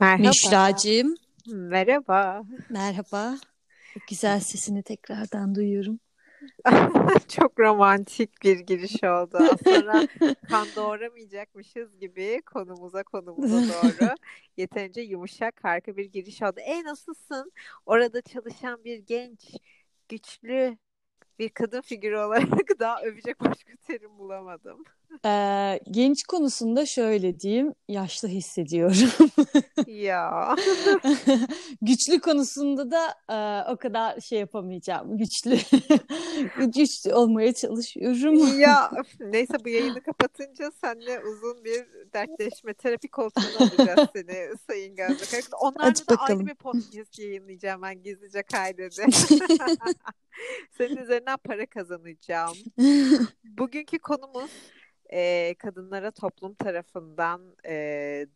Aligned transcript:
Merhaba. 0.00 0.28
Müşracığım. 0.28 1.14
Merhaba. 1.46 2.42
Merhaba. 2.70 3.36
Güzel 4.08 4.40
sesini 4.40 4.82
tekrardan 4.82 5.54
duyuyorum. 5.54 6.00
Çok 7.28 7.60
romantik 7.60 8.42
bir 8.42 8.58
giriş 8.58 9.04
oldu. 9.04 9.38
Aslında 9.52 10.08
kan 10.50 10.66
doğramayacakmışız 10.76 11.98
gibi 11.98 12.42
konumuza 12.46 13.02
konumuza 13.02 13.56
doğru 13.72 14.14
yeterince 14.56 15.00
yumuşak 15.00 15.64
harika 15.64 15.96
bir 15.96 16.04
giriş 16.04 16.42
oldu. 16.42 16.60
E 16.60 16.84
nasılsın? 16.84 17.52
Orada 17.86 18.22
çalışan 18.22 18.84
bir 18.84 18.98
genç, 18.98 19.40
güçlü 20.08 20.78
bir 21.38 21.48
kadın 21.48 21.80
figürü 21.80 22.16
olarak 22.16 22.48
daha 22.78 23.02
övecek 23.02 23.40
başka 23.40 23.72
terim 23.86 24.18
bulamadım. 24.18 24.84
Ee, 25.26 25.80
genç 25.90 26.22
konusunda 26.22 26.86
şöyle 26.86 27.40
diyeyim, 27.40 27.74
yaşlı 27.88 28.28
hissediyorum. 28.28 29.10
ya. 29.86 30.56
Güçlü 31.82 32.20
konusunda 32.20 32.90
da 32.90 33.14
e, 33.30 33.70
o 33.72 33.76
kadar 33.76 34.20
şey 34.20 34.38
yapamayacağım. 34.38 35.18
Güçlü. 35.18 35.58
Güçlü 36.66 37.14
olmaya 37.14 37.54
çalışıyorum. 37.54 38.60
ya 38.60 38.90
neyse 39.20 39.54
bu 39.64 39.68
yayını 39.68 40.02
kapatınca 40.02 40.70
seninle 40.84 41.20
uzun 41.20 41.64
bir 41.64 41.84
dertleşme 42.14 42.74
terapi 42.74 43.08
koltuğuna 43.08 43.56
alacağız 43.58 44.08
seni 44.14 44.48
Sayın 44.66 44.96
Gözde. 44.96 45.40
Onlarla 45.60 45.94
da 45.94 46.16
ayrı 46.18 46.46
bir 46.46 46.54
podcast 46.54 47.18
yayınlayacağım 47.18 47.82
ben 47.82 48.02
gizlice 48.02 48.42
kaydede. 48.42 49.06
Senin 50.78 50.96
üzerinden 50.96 51.36
para 51.44 51.66
kazanacağım. 51.66 52.56
Bugünkü 53.44 53.98
konumuz 53.98 54.50
e, 55.14 55.54
kadınlara 55.58 56.10
toplum 56.10 56.54
tarafından 56.54 57.56
e, 57.66 57.72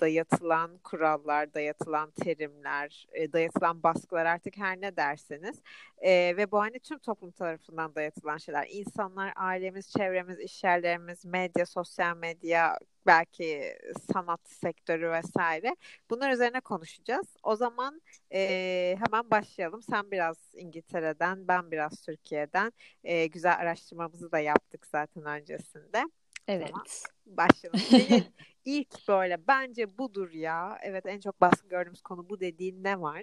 dayatılan 0.01 0.79
kurallar, 0.79 1.55
dayatılan 1.55 2.11
terimler, 2.11 3.07
e, 3.13 3.33
dayatılan 3.33 3.83
baskılar 3.83 4.27
artık 4.27 4.57
her 4.57 4.81
ne 4.81 4.97
derseniz 4.97 5.63
e, 5.99 6.11
ve 6.37 6.51
bu 6.51 6.61
hani 6.61 6.79
tüm 6.81 6.99
toplum 6.99 7.31
tarafından 7.31 7.95
dayatılan 7.95 8.39
şeyler. 8.39 8.67
İnsanlar, 8.71 9.33
ailemiz, 9.37 9.91
çevremiz, 9.91 10.41
işyerlerimiz, 10.41 11.25
medya, 11.25 11.67
sosyal 11.67 12.17
medya, 12.17 12.79
belki 13.07 13.79
sanat 14.13 14.41
sektörü 14.49 15.11
vesaire. 15.11 15.77
Bunlar 16.11 16.33
üzerine 16.33 16.61
konuşacağız. 16.61 17.37
O 17.43 17.57
zaman 17.57 18.03
e, 18.33 18.97
hemen 18.99 19.31
başlayalım. 19.31 19.83
Sen 19.83 20.11
biraz 20.11 20.37
İngiltere'den, 20.55 21.49
ben 21.49 21.71
biraz 21.71 22.03
Türkiye'den. 22.03 22.73
E, 23.05 23.27
güzel 23.27 23.57
araştırmamızı 23.57 24.33
da 24.33 24.39
yaptık 24.39 24.87
zaten 24.87 25.25
öncesinde. 25.25 26.05
Evet. 26.49 26.71
Başlayalım. 27.27 27.81
Senin 27.81 28.25
ilk 28.65 29.09
böyle 29.09 29.49
bence 29.49 29.99
budur 29.99 30.31
ya. 30.33 30.79
Evet 30.83 31.07
en 31.07 31.21
çok 31.21 31.41
baskı 31.41 31.69
gördüğümüz 31.69 32.01
konu 32.01 32.29
bu 32.29 32.41
dediğin 32.41 32.85
ne 32.85 33.01
var? 33.01 33.23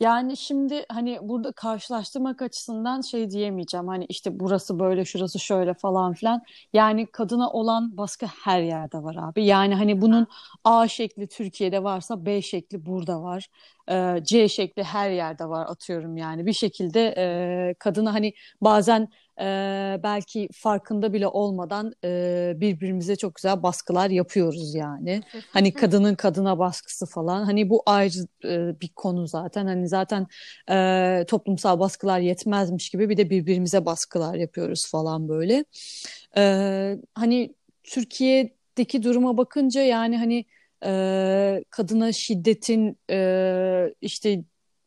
Yani 0.00 0.36
şimdi 0.36 0.84
hani 0.88 1.18
burada 1.22 1.52
karşılaştırmak 1.52 2.42
açısından 2.42 3.00
şey 3.00 3.30
diyemeyeceğim. 3.30 3.88
Hani 3.88 4.04
işte 4.08 4.40
burası 4.40 4.78
böyle, 4.78 5.04
şurası 5.04 5.38
şöyle 5.38 5.74
falan 5.74 6.14
filan. 6.14 6.42
Yani 6.72 7.06
kadına 7.06 7.50
olan 7.50 7.96
baskı 7.96 8.26
her 8.26 8.62
yerde 8.62 9.02
var 9.02 9.16
abi. 9.18 9.44
Yani 9.44 9.74
hani 9.74 10.00
bunun 10.00 10.26
A 10.64 10.88
şekli 10.88 11.28
Türkiye'de 11.28 11.82
varsa 11.84 12.26
B 12.26 12.42
şekli 12.42 12.86
burada 12.86 13.22
var. 13.22 13.48
Ee, 13.90 14.24
C 14.24 14.48
şekli 14.48 14.82
her 14.82 15.10
yerde 15.10 15.44
var 15.48 15.66
atıyorum 15.66 16.16
yani. 16.16 16.46
Bir 16.46 16.52
şekilde 16.52 17.14
e, 17.18 17.74
kadına 17.78 18.14
hani 18.14 18.34
bazen 18.60 19.08
e, 19.40 19.44
belki 20.02 20.48
farkında 20.52 21.12
bile 21.12 21.26
olmadan 21.26 21.92
e, 22.04 22.52
birbirimize 22.56 23.16
çok 23.16 23.34
güzel 23.34 23.62
baskılar 23.62 24.10
yapıyoruz 24.10 24.74
yani. 24.74 25.22
Hani 25.50 25.72
kadının 25.72 26.14
kadına 26.14 26.58
baskısı 26.58 27.06
falan. 27.06 27.44
Hani 27.44 27.70
bu 27.70 27.82
ayrı 27.86 28.26
e, 28.44 28.80
bir 28.80 28.88
konu 28.88 29.26
zaten. 29.26 29.66
Hani 29.66 29.88
zaten 29.88 30.26
e, 30.70 31.24
toplumsal 31.28 31.80
baskılar 31.80 32.20
yetmezmiş 32.20 32.90
gibi 32.90 33.08
bir 33.08 33.16
de 33.16 33.30
birbirimize 33.30 33.84
baskılar 33.84 34.34
yapıyoruz 34.34 34.90
falan 34.90 35.28
böyle. 35.28 35.64
E, 36.36 36.42
hani 37.14 37.54
Türkiye'deki 37.84 39.02
duruma 39.02 39.36
bakınca 39.36 39.80
yani 39.80 40.18
hani 40.18 40.44
e, 40.84 41.64
kadına 41.70 42.12
şiddetin 42.12 42.98
e, 43.10 43.94
işte 44.00 44.44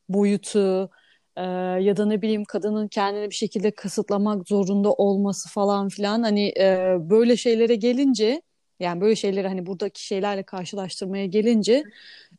boyutu 0.09 0.89
e, 1.37 1.43
ya 1.83 1.97
da 1.97 2.05
ne 2.05 2.21
bileyim 2.21 2.45
kadının 2.45 2.87
kendini 2.87 3.29
bir 3.29 3.35
şekilde 3.35 3.71
kısıtlamak 3.71 4.47
zorunda 4.47 4.93
olması 4.93 5.49
falan 5.49 5.89
filan 5.89 6.23
hani 6.23 6.53
e, 6.59 6.97
böyle 6.99 7.37
şeylere 7.37 7.75
gelince 7.75 8.41
yani 8.79 9.01
böyle 9.01 9.15
şeyleri 9.15 9.47
hani 9.47 9.65
buradaki 9.65 10.05
şeylerle 10.05 10.43
karşılaştırmaya 10.43 11.25
gelince 11.25 11.83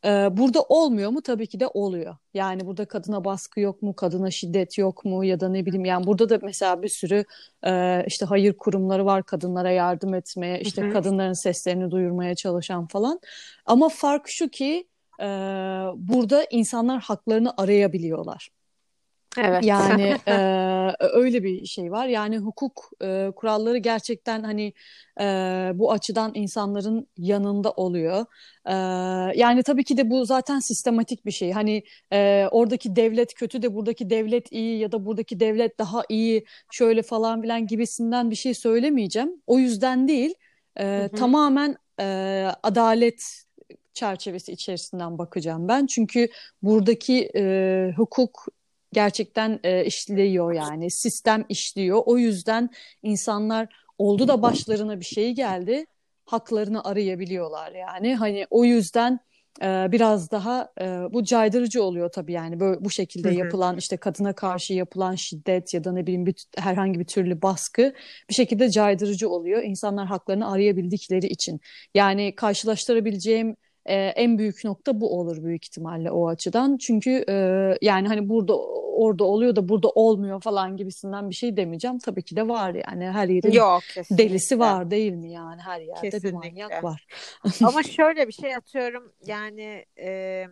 e, 0.05 0.09
burada 0.37 0.61
olmuyor 0.61 1.11
mu? 1.11 1.21
Tabii 1.21 1.47
ki 1.47 1.59
de 1.59 1.67
oluyor. 1.67 2.15
Yani 2.33 2.65
burada 2.65 2.85
kadına 2.85 3.25
baskı 3.25 3.59
yok 3.59 3.81
mu? 3.81 3.95
Kadına 3.95 4.31
şiddet 4.31 4.77
yok 4.77 5.05
mu? 5.05 5.25
Ya 5.25 5.39
da 5.39 5.49
ne 5.49 5.65
bileyim 5.65 5.85
yani 5.85 6.07
burada 6.07 6.29
da 6.29 6.39
mesela 6.43 6.81
bir 6.83 6.89
sürü 6.89 7.25
e, 7.65 8.03
işte 8.07 8.25
hayır 8.25 8.53
kurumları 8.53 9.05
var 9.05 9.23
kadınlara 9.23 9.71
yardım 9.71 10.13
etmeye, 10.13 10.61
işte 10.61 10.81
Hı-hı. 10.81 10.93
kadınların 10.93 11.33
seslerini 11.33 11.91
duyurmaya 11.91 12.35
çalışan 12.35 12.87
falan. 12.87 13.19
Ama 13.65 13.89
fark 13.89 14.27
şu 14.27 14.49
ki 14.49 14.87
e, 15.19 15.25
burada 15.95 16.45
insanlar 16.51 17.01
haklarını 17.01 17.53
arayabiliyorlar. 17.57 18.49
Evet. 19.37 19.63
Yani 19.65 20.15
e, 20.27 20.33
öyle 20.99 21.43
bir 21.43 21.65
şey 21.65 21.91
var. 21.91 22.07
Yani 22.07 22.37
hukuk 22.37 22.89
e, 23.03 23.31
kuralları 23.35 23.77
gerçekten 23.77 24.43
hani 24.43 24.73
e, 25.21 25.23
bu 25.73 25.91
açıdan 25.91 26.31
insanların 26.35 27.07
yanında 27.17 27.71
oluyor. 27.71 28.25
E, 28.65 28.73
yani 29.39 29.63
tabii 29.63 29.83
ki 29.83 29.97
de 29.97 30.09
bu 30.09 30.25
zaten 30.25 30.59
sistematik 30.59 31.25
bir 31.25 31.31
şey. 31.31 31.51
Hani 31.51 31.83
e, 32.13 32.47
oradaki 32.51 32.95
devlet 32.95 33.33
kötü 33.33 33.61
de 33.61 33.75
buradaki 33.75 34.09
devlet 34.09 34.51
iyi 34.51 34.79
ya 34.79 34.91
da 34.91 35.05
buradaki 35.05 35.39
devlet 35.39 35.79
daha 35.79 36.03
iyi 36.09 36.45
şöyle 36.71 37.01
falan 37.01 37.41
filan 37.41 37.67
gibisinden 37.67 38.29
bir 38.31 38.35
şey 38.35 38.53
söylemeyeceğim. 38.53 39.41
O 39.47 39.59
yüzden 39.59 40.07
değil. 40.07 40.33
E, 40.77 40.85
hı 40.85 41.03
hı. 41.03 41.09
Tamamen 41.09 41.77
e, 41.99 42.47
adalet 42.63 43.45
çerçevesi 43.93 44.51
içerisinden 44.51 45.17
bakacağım 45.17 45.67
ben. 45.67 45.85
Çünkü 45.85 46.27
buradaki 46.61 47.31
e, 47.35 47.93
hukuk 47.97 48.47
gerçekten 48.93 49.59
e, 49.63 49.85
işliyor 49.85 50.53
yani 50.53 50.91
sistem 50.91 51.45
işliyor. 51.49 52.01
O 52.05 52.17
yüzden 52.17 52.69
insanlar 53.03 53.67
oldu 53.97 54.27
da 54.27 54.41
başlarına 54.41 54.99
bir 54.99 55.05
şey 55.05 55.31
geldi 55.31 55.85
haklarını 56.25 56.83
arayabiliyorlar 56.83 57.71
yani. 57.71 58.15
Hani 58.15 58.47
o 58.49 58.65
yüzden 58.65 59.19
e, 59.61 59.87
biraz 59.91 60.31
daha 60.31 60.71
e, 60.81 60.85
bu 60.85 61.23
caydırıcı 61.23 61.83
oluyor 61.83 62.09
tabii 62.09 62.33
yani 62.33 62.59
böyle 62.59 62.85
bu 62.85 62.89
şekilde 62.89 63.29
yapılan 63.31 63.77
işte 63.77 63.97
kadına 63.97 64.33
karşı 64.33 64.73
yapılan 64.73 65.15
şiddet 65.15 65.73
ya 65.73 65.83
da 65.83 65.91
ne 65.91 66.03
bileyim 66.03 66.25
bir, 66.25 66.45
herhangi 66.57 66.99
bir 66.99 67.05
türlü 67.05 67.41
baskı 67.41 67.93
bir 68.29 68.33
şekilde 68.33 68.69
caydırıcı 68.69 69.29
oluyor. 69.29 69.63
İnsanlar 69.63 70.07
haklarını 70.07 70.51
arayabildikleri 70.51 71.27
için. 71.27 71.59
Yani 71.93 72.35
karşılaştırabileceğim 72.35 73.55
e, 73.85 73.95
en 73.95 74.37
büyük 74.37 74.63
nokta 74.63 75.01
bu 75.01 75.19
olur 75.19 75.43
büyük 75.43 75.65
ihtimalle 75.65 76.11
o 76.11 76.27
açıdan. 76.27 76.77
Çünkü 76.77 77.25
e, 77.29 77.33
yani 77.81 78.07
hani 78.07 78.29
burada 78.29 78.57
orada 78.99 79.23
oluyor 79.23 79.55
da 79.55 79.69
burada 79.69 79.89
olmuyor 79.89 80.41
falan 80.41 80.77
gibisinden 80.77 81.29
bir 81.29 81.35
şey 81.35 81.57
demeyeceğim. 81.57 81.99
Tabii 81.99 82.23
ki 82.23 82.35
de 82.35 82.47
var 82.47 82.73
yani 82.73 83.05
her 83.05 83.27
yerin 83.27 83.51
Yok, 83.51 83.83
delisi 84.11 84.59
var 84.59 84.91
değil 84.91 85.13
mi 85.13 85.31
yani 85.31 85.61
her 85.61 85.81
yerde 85.81 86.09
kesinlikle. 86.09 86.29
bir 86.29 86.33
manyak 86.33 86.83
var. 86.83 87.07
Ama 87.63 87.83
şöyle 87.83 88.27
bir 88.27 88.33
şey 88.33 88.55
atıyorum 88.55 89.11
yani 89.25 89.85
e, 89.99 90.45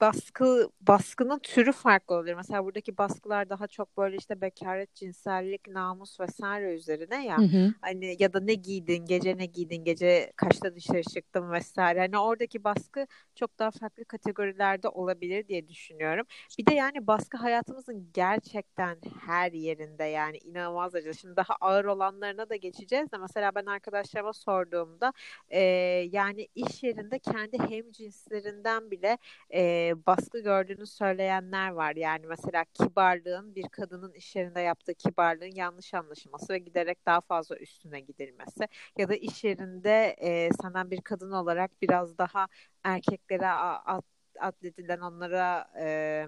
baskı 0.00 0.70
baskının 0.80 1.38
türü 1.38 1.72
farklı 1.72 2.14
oluyor. 2.14 2.36
Mesela 2.36 2.64
buradaki 2.64 2.98
baskılar 2.98 3.50
daha 3.50 3.66
çok 3.66 3.96
böyle 3.96 4.16
işte 4.16 4.40
bekaret, 4.40 4.94
cinsellik, 4.94 5.68
namus 5.68 6.20
vesaire 6.20 6.74
üzerine 6.74 7.26
ya. 7.26 7.38
Hı 7.38 7.42
hı. 7.42 7.74
Hani 7.80 8.16
ya 8.18 8.32
da 8.32 8.40
ne 8.40 8.54
giydin, 8.54 9.06
gece 9.06 9.38
ne 9.38 9.46
giydin, 9.46 9.84
gece 9.84 10.32
kaçta 10.36 10.74
dışarı 10.74 11.02
çıktın 11.02 11.52
vesaire. 11.52 12.00
Hani 12.00 12.18
oradaki 12.18 12.64
baskı 12.64 13.06
çok 13.34 13.58
daha 13.58 13.70
farklı 13.70 14.04
kategorilerde 14.04 14.88
olabilir 14.88 15.48
diye 15.48 15.68
düşünüyorum. 15.68 16.26
Bir 16.58 16.66
de 16.66 16.74
yani 16.74 17.06
baskı 17.06 17.36
hayatımızın 17.36 18.10
gerçekten 18.14 18.98
her 19.26 19.52
yerinde 19.52 20.04
yani 20.04 20.38
inanılmaz 20.38 20.94
derecede. 20.94 21.14
Şimdi 21.14 21.36
daha 21.36 21.54
ağır 21.60 21.84
olanlarına 21.84 22.48
da 22.48 22.56
geçeceğiz 22.56 23.12
de 23.12 23.16
mesela 23.18 23.54
ben 23.54 23.66
arkadaşlarıma 23.66 24.32
sorduğumda 24.32 25.12
e, 25.48 25.60
yani 26.12 26.48
iş 26.54 26.82
yerinde 26.82 27.18
kendi 27.18 27.58
hem 27.58 27.92
cinslerinden 27.92 28.90
bile 28.90 29.18
e, 29.54 29.92
baskı 30.06 30.40
gördüğünü 30.40 30.86
söyleyenler 30.86 31.70
var. 31.70 31.96
Yani 31.96 32.26
mesela 32.26 32.64
kibarlığın 32.74 33.54
bir 33.54 33.68
kadının 33.72 34.12
iş 34.12 34.36
yerinde 34.36 34.60
yaptığı 34.60 34.94
kibarlığın 34.94 35.54
yanlış 35.56 35.94
anlaşılması 35.94 36.52
ve 36.52 36.58
giderek 36.58 37.06
daha 37.06 37.20
fazla 37.20 37.56
üstüne 37.56 38.00
gidilmesi 38.00 38.68
ya 38.98 39.08
da 39.08 39.14
iş 39.16 39.44
yerinde 39.44 40.16
e, 40.20 40.50
senden 40.62 40.90
bir 40.90 41.00
kadın 41.00 41.32
olarak 41.32 41.82
biraz 41.82 42.18
daha 42.18 42.46
erkeklere 42.84 43.48
at, 43.48 44.04
onlara 45.00 45.70
e, 45.80 46.26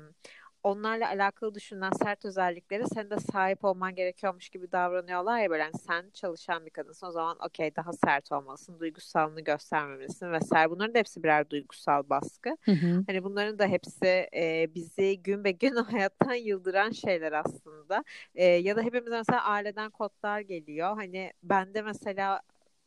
onlarla 0.62 1.08
alakalı 1.08 1.54
düşünülen 1.54 1.90
sert 2.02 2.24
özellikleri 2.24 2.86
sen 2.94 3.10
de 3.10 3.16
sahip 3.20 3.64
olman 3.64 3.94
gerekiyormuş 3.94 4.48
gibi 4.48 4.72
davranıyorlar 4.72 5.38
ya 5.40 5.50
böyle 5.50 5.62
yani 5.62 5.78
sen 5.86 6.10
çalışan 6.14 6.66
bir 6.66 6.70
kadınsın 6.70 7.06
o 7.06 7.10
zaman 7.10 7.36
okey 7.46 7.76
daha 7.76 7.92
sert 7.92 8.32
olmalısın 8.32 8.80
duygusalını 8.80 9.40
göstermemelisin 9.40 10.32
vesaire. 10.32 10.70
Bunların 10.70 10.94
da 10.94 10.98
hepsi 10.98 11.22
birer 11.22 11.50
duygusal 11.50 12.02
baskı. 12.10 12.56
Hı 12.64 12.72
hı. 12.72 13.04
hani 13.06 13.24
bunların 13.24 13.58
da 13.58 13.66
hepsi 13.66 14.28
e, 14.36 14.74
bizi 14.74 15.22
gün 15.22 15.44
be 15.44 15.50
gün 15.50 15.74
hayattan 15.76 16.34
yıldıran 16.34 16.90
şeyler 16.90 17.32
aslında. 17.32 18.04
E, 18.34 18.44
ya 18.44 18.76
da 18.76 18.82
hepimiz 18.82 19.10
mesela 19.10 19.44
aileden 19.44 19.90
kodlar 19.90 20.40
geliyor. 20.40 20.94
Hani 20.96 21.32
bende 21.42 21.82
mesela 21.82 22.40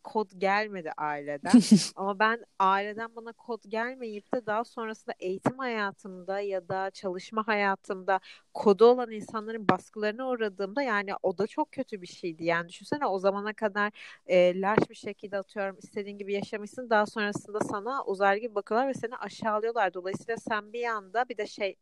kod 0.06 0.32
gelmedi 0.38 0.92
aileden. 0.98 1.52
Ama 1.96 2.20
ben 2.20 2.46
aileden 2.60 3.16
bana 3.16 3.32
kod 3.32 3.64
gelmeyip 3.68 4.34
de 4.34 4.46
daha 4.46 4.64
sonrasında 4.64 5.16
eğitim 5.20 5.58
hayatımda 5.58 6.40
ya 6.40 6.70
da 6.70 6.92
çalışma 6.92 7.48
hayatımda 7.48 8.20
kodu 8.54 8.86
olan 8.86 9.12
insanların 9.12 9.70
baskılarına 9.70 10.30
uğradığımda 10.30 10.82
yani 10.82 11.12
o 11.24 11.38
da 11.38 11.48
çok 11.48 11.72
kötü 11.72 12.02
bir 12.02 12.08
şeydi. 12.08 12.44
Yani 12.46 12.70
düşünsene 12.70 13.06
o 13.06 13.20
zamana 13.20 13.54
kadar 13.54 13.92
e, 14.28 14.62
laş 14.62 14.90
bir 14.90 14.96
şekilde 14.96 15.38
atıyorum 15.38 15.78
istediğin 15.84 16.18
gibi 16.18 16.34
yaşamışsın. 16.34 16.90
Daha 16.90 17.06
sonrasında 17.06 17.60
sana 17.60 18.04
uzaylı 18.06 18.42
gibi 18.42 18.56
bakıyorlar 18.56 18.88
ve 18.90 18.94
seni 18.94 19.18
aşağılıyorlar. 19.18 19.94
Dolayısıyla 19.94 20.38
sen 20.38 20.74
bir 20.74 20.84
anda 20.84 21.30
bir 21.30 21.38
de 21.38 21.48
şey 21.48 21.76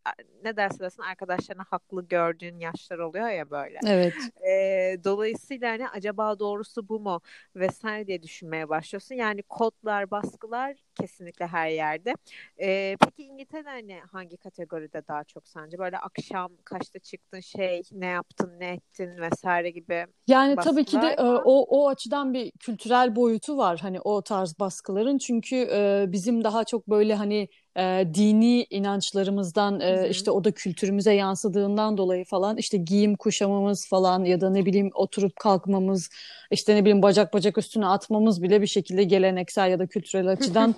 ne 0.44 0.58
derse 0.58 0.80
desin 0.80 1.04
arkadaşlarına 1.04 1.64
haklı 1.70 2.08
gördüğün 2.08 2.60
yaşlar 2.60 3.00
oluyor 3.00 3.30
ya 3.30 3.50
böyle. 3.50 3.80
Evet. 3.88 4.14
E, 4.48 5.04
dolayısıyla 5.04 5.72
hani 5.72 5.90
acaba 5.90 6.40
doğrusu 6.40 6.90
bu 6.90 7.00
mu 7.00 7.22
vesaire 7.56 8.08
diye 8.08 8.12
düşünmeye 8.21 8.69
başlıyorsun. 8.69 9.15
Yani 9.15 9.44
kodlar, 9.44 10.12
baskılar 10.12 10.75
kesinlikle 10.95 11.48
her 11.48 11.69
yerde. 11.69 12.13
E, 12.62 12.98
peki 13.00 13.24
İngiltere'de 13.24 13.69
hani 13.69 14.00
hangi 14.12 14.38
kategoride 14.38 15.07
daha 15.07 15.24
çok 15.24 15.48
sence? 15.48 15.77
Böyle 15.77 15.98
akşam 15.98 16.51
kaçta 16.63 17.00
çıktın 17.00 17.39
şey 17.39 17.81
ne 17.92 18.06
yaptın 18.06 18.60
ne 18.60 18.69
ettin 18.74 19.18
vesaire 19.18 19.69
gibi 19.69 20.06
Yani 20.27 20.56
tabii 20.56 20.86
ki 20.86 21.01
de 21.01 21.07
e, 21.07 21.24
o 21.24 21.65
o 21.69 21.89
açıdan 21.89 22.33
bir 22.33 22.51
kültürel 22.51 23.15
boyutu 23.15 23.57
var 23.57 23.80
hani 23.80 24.01
o 24.01 24.21
tarz 24.21 24.60
baskıların 24.60 25.18
çünkü 25.18 25.56
e, 25.56 26.06
bizim 26.07 26.44
daha 26.44 26.63
çok 26.63 26.89
böyle 26.89 27.15
hani 27.15 27.48
e, 27.78 28.08
dini 28.14 28.64
inançlarımızdan 28.70 29.80
e, 29.80 30.10
işte 30.10 30.31
o 30.31 30.44
da 30.44 30.52
kültürümüze 30.52 31.14
yansıdığından 31.14 31.98
dolayı 31.98 32.25
falan 32.25 32.58
işte 32.58 32.78
giyim 32.78 33.16
kuşamamız 33.16 33.88
falan 33.88 34.24
ya 34.24 34.42
da 34.42 34.50
ne 34.50 34.66
bileyim 34.66 34.90
oturup 34.94 35.36
kalkmamız 35.36 36.10
işte 36.52 36.75
ne 36.75 36.81
bileyim 36.81 37.02
bacak 37.02 37.34
bacak 37.34 37.58
üstüne 37.58 37.86
atmamız 37.86 38.44
bile 38.44 38.62
bir 38.62 38.68
şekilde 38.68 39.04
geleneksel 39.04 39.72
ya 39.72 39.80
da 39.80 39.88
kültürel 39.88 40.28
açıdan 40.28 40.75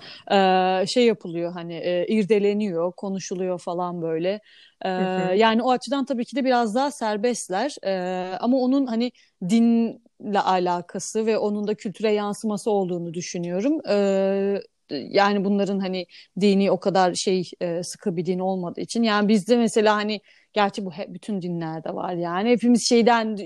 e, 0.82 0.86
şey 0.86 1.06
yapılıyor 1.06 1.52
hani 1.52 1.74
e, 1.74 2.06
irdeleniyor 2.06 2.92
konuşuluyor 2.92 3.58
falan 3.58 4.02
böyle. 4.02 4.40
E, 4.82 4.90
yani 5.36 5.62
o 5.62 5.70
açıdan 5.70 6.04
tabii 6.04 6.24
ki 6.24 6.36
de 6.36 6.44
biraz 6.44 6.74
daha 6.74 6.90
serbestler 6.90 7.76
e, 7.84 8.36
ama 8.40 8.56
onun 8.56 8.86
hani 8.86 9.12
dinle 9.48 10.40
alakası 10.40 11.26
ve 11.26 11.38
onun 11.38 11.66
da 11.66 11.74
kültüre 11.74 12.12
yansıması 12.12 12.70
olduğunu 12.70 13.14
düşünüyorum. 13.14 13.80
E, 13.88 14.60
yani 14.90 15.44
bunların 15.44 15.78
hani 15.78 16.06
dini 16.40 16.70
o 16.70 16.80
kadar 16.80 17.14
şey 17.14 17.50
e, 17.60 17.82
sıkı 17.82 18.16
bir 18.16 18.26
din 18.26 18.38
olmadığı 18.38 18.80
için. 18.80 19.02
Yani 19.02 19.28
bizde 19.28 19.56
mesela 19.56 19.96
hani 19.96 20.20
gerçi 20.52 20.84
bu 20.84 20.92
hep 20.92 21.14
bütün 21.14 21.42
dinlerde 21.42 21.94
var 21.94 22.14
yani. 22.14 22.50
Hepimiz 22.50 22.88
şeyden 22.88 23.36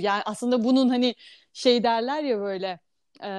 yani 0.00 0.22
aslında 0.24 0.64
bunun 0.64 0.88
hani 0.88 1.14
şey 1.52 1.84
derler 1.84 2.22
ya 2.22 2.38
böyle 2.40 2.80
e, 3.24 3.30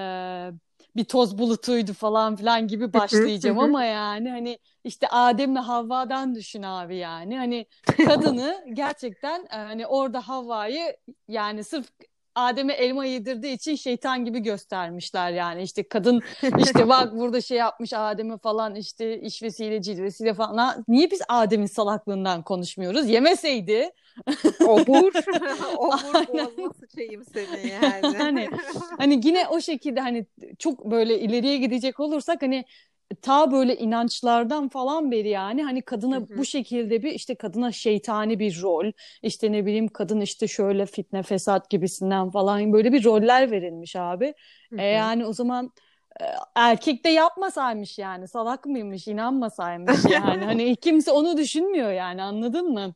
bir 0.96 1.04
toz 1.04 1.38
bulutuydu 1.38 1.94
falan 1.94 2.36
filan 2.36 2.68
gibi 2.68 2.94
başlayacağım 2.94 3.60
ama 3.60 3.84
yani 3.84 4.30
hani 4.30 4.60
işte 4.84 5.08
Adem 5.08 5.56
ve 5.56 5.60
Havva'dan 5.60 6.36
düşün 6.36 6.64
abi 6.64 6.98
yani. 6.98 7.38
Hani 7.38 7.66
kadını 8.06 8.66
gerçekten 8.74 9.46
hani 9.50 9.88
orada 9.88 10.28
Havva'yı 10.28 10.98
yani 11.28 11.64
sırf 11.64 11.88
Adem'e 12.36 12.74
elma 12.74 13.06
yedirdiği 13.06 13.54
için 13.54 13.76
şeytan 13.76 14.26
gibi 14.26 14.40
göstermişler 14.40 15.32
yani. 15.32 15.64
İşte 15.64 15.84
kadın 15.84 16.22
işte 16.58 16.90
bak 16.90 17.14
burada 17.14 17.42
şey 17.42 17.58
yapmış 17.58 17.94
Adem'e 17.94 18.38
falan 18.38 18.76
işte 18.76 19.22
işvesiyle 19.22 19.82
cilvesiyle 19.82 20.34
falan. 20.34 20.84
Niye 20.88 21.12
biz 21.12 21.22
Adem'in 21.28 21.66
salaklığından 21.66 22.44
konuşmuyoruz? 22.44 23.10
Yemeseydi. 23.10 23.92
Obur. 24.68 25.12
Obur 25.78 26.28
boğazına 26.28 26.74
sıçayım 26.80 27.24
seni 27.34 27.68
yani. 27.68 28.18
Hani, 28.18 28.50
hani 28.98 29.22
yine 29.24 29.48
o 29.48 29.62
şekilde 29.62 30.02
hani 30.02 30.26
çok 30.60 30.86
böyle 30.92 31.20
ileriye 31.20 31.58
gidecek 31.58 32.00
olursak 32.00 32.42
hani 32.42 32.66
ta 33.16 33.52
böyle 33.52 33.78
inançlardan 33.78 34.70
falan 34.70 35.12
beri 35.12 35.30
yani 35.30 35.64
hani 35.64 35.82
kadına 35.82 36.16
hı 36.16 36.20
hı. 36.20 36.38
bu 36.38 36.46
şekilde 36.46 37.04
bir 37.04 37.12
işte 37.12 37.36
kadına 37.36 37.72
şeytani 37.72 38.40
bir 38.40 38.62
rol 38.62 38.92
işte 39.22 39.52
ne 39.52 39.66
bileyim 39.66 39.88
kadın 39.88 40.22
işte 40.22 40.48
şöyle 40.48 40.86
fitne 40.86 41.24
fesat 41.24 41.70
gibisinden 41.70 42.30
falan 42.30 42.74
böyle 42.74 42.94
bir 42.94 43.04
roller 43.04 43.52
verilmiş 43.52 43.96
abi. 43.96 44.34
Hı 44.70 44.76
hı. 44.76 44.82
E 44.82 44.84
yani 44.84 45.26
o 45.26 45.34
zaman 45.34 45.72
e, 46.22 46.26
erkek 46.56 47.06
de 47.06 47.10
yapmasaymış 47.10 47.98
yani 47.98 48.28
salak 48.28 48.66
mıymış 48.66 49.08
inanmasaymış 49.08 50.06
yani 50.12 50.46
hani 50.46 50.76
kimse 50.76 51.12
onu 51.12 51.38
düşünmüyor 51.38 51.92
yani 51.92 52.24
anladın 52.24 52.74
mı? 52.74 52.94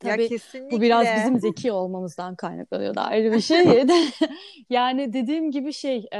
Tabii 0.00 0.22
ya 0.22 0.28
kesinlikle. 0.28 0.76
bu 0.76 0.80
biraz 0.80 1.06
bizim 1.16 1.40
zeki 1.40 1.72
olmamızdan 1.72 2.36
kaynaklanıyor 2.36 2.94
da 2.94 3.04
ayrı 3.04 3.32
bir 3.32 3.40
şey. 3.40 3.84
yani 4.70 5.12
dediğim 5.12 5.50
gibi 5.50 5.72
şey 5.72 5.96
e, 5.96 6.18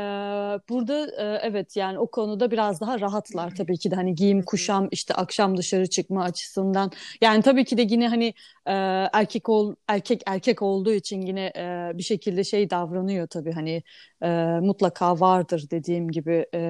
burada 0.69 1.07
e, 1.07 1.41
evet 1.43 1.77
yani 1.77 1.99
o 1.99 2.07
konuda 2.11 2.51
biraz 2.51 2.81
daha 2.81 3.01
rahatlar 3.01 3.55
tabii 3.55 3.79
ki 3.79 3.91
de 3.91 3.95
hani 3.95 4.15
giyim 4.15 4.43
kuşam 4.43 4.89
işte 4.91 5.15
akşam 5.15 5.57
dışarı 5.57 5.87
çıkma 5.87 6.25
açısından. 6.25 6.91
Yani 7.21 7.43
tabii 7.43 7.65
ki 7.65 7.79
de 7.79 7.83
yine 7.83 8.09
hani 8.09 8.35
e, 8.67 8.73
erkek 9.13 9.49
ol 9.49 9.75
erkek 9.89 10.23
erkek 10.27 10.63
olduğu 10.63 10.93
için 10.93 11.21
yine 11.21 11.53
e, 11.57 11.93
bir 11.95 12.03
şekilde 12.03 12.45
şey 12.45 12.71
davranıyor 12.71 13.27
tabii 13.27 13.53
hani 13.53 13.83
e, 14.23 14.29
mutlaka 14.63 15.21
vardır 15.21 15.67
dediğim 15.71 16.11
gibi 16.11 16.47
e, 16.55 16.61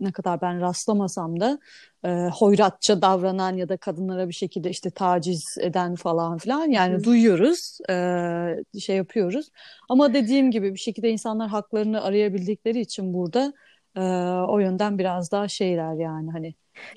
ne 0.00 0.12
kadar 0.12 0.40
ben 0.40 0.60
rastlamasam 0.60 1.40
da 1.40 1.58
e, 2.04 2.08
hoyratça 2.34 3.02
davranan 3.02 3.56
ya 3.56 3.68
da 3.68 3.76
kadınlara 3.76 4.28
bir 4.28 4.34
şekilde 4.34 4.70
işte 4.70 4.90
taciz 4.90 5.56
eden 5.60 5.94
falan 5.94 6.38
filan. 6.38 6.70
Yani 6.70 6.94
Hı. 6.94 7.04
duyuyoruz 7.04 7.78
e, 7.90 8.80
şey 8.80 8.96
yapıyoruz. 8.96 9.48
Ama 9.88 10.14
dediğim 10.14 10.50
gibi 10.50 10.74
bir 10.74 10.78
şekilde 10.78 11.10
insanlar 11.10 11.48
haklarını 11.48 12.02
arayabildikleri 12.02 12.80
için 12.80 13.14
burada 13.14 13.52
e, 13.96 14.00
o 14.48 14.58
yönden 14.58 14.98
biraz 14.98 15.32
daha 15.32 15.48
şeyler 15.48 15.94
yani 15.94 16.30
hani 16.30 16.54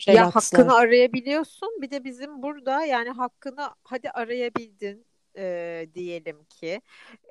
ya 0.07 0.35
hakkını 0.35 0.75
arayabiliyorsun 0.75 1.69
bir 1.81 1.91
de 1.91 2.03
bizim 2.03 2.41
burada 2.41 2.85
yani 2.85 3.09
hakkını 3.09 3.69
hadi 3.83 4.09
arayabildin 4.09 5.04
e, 5.37 5.87
diyelim 5.93 6.43
ki 6.43 6.81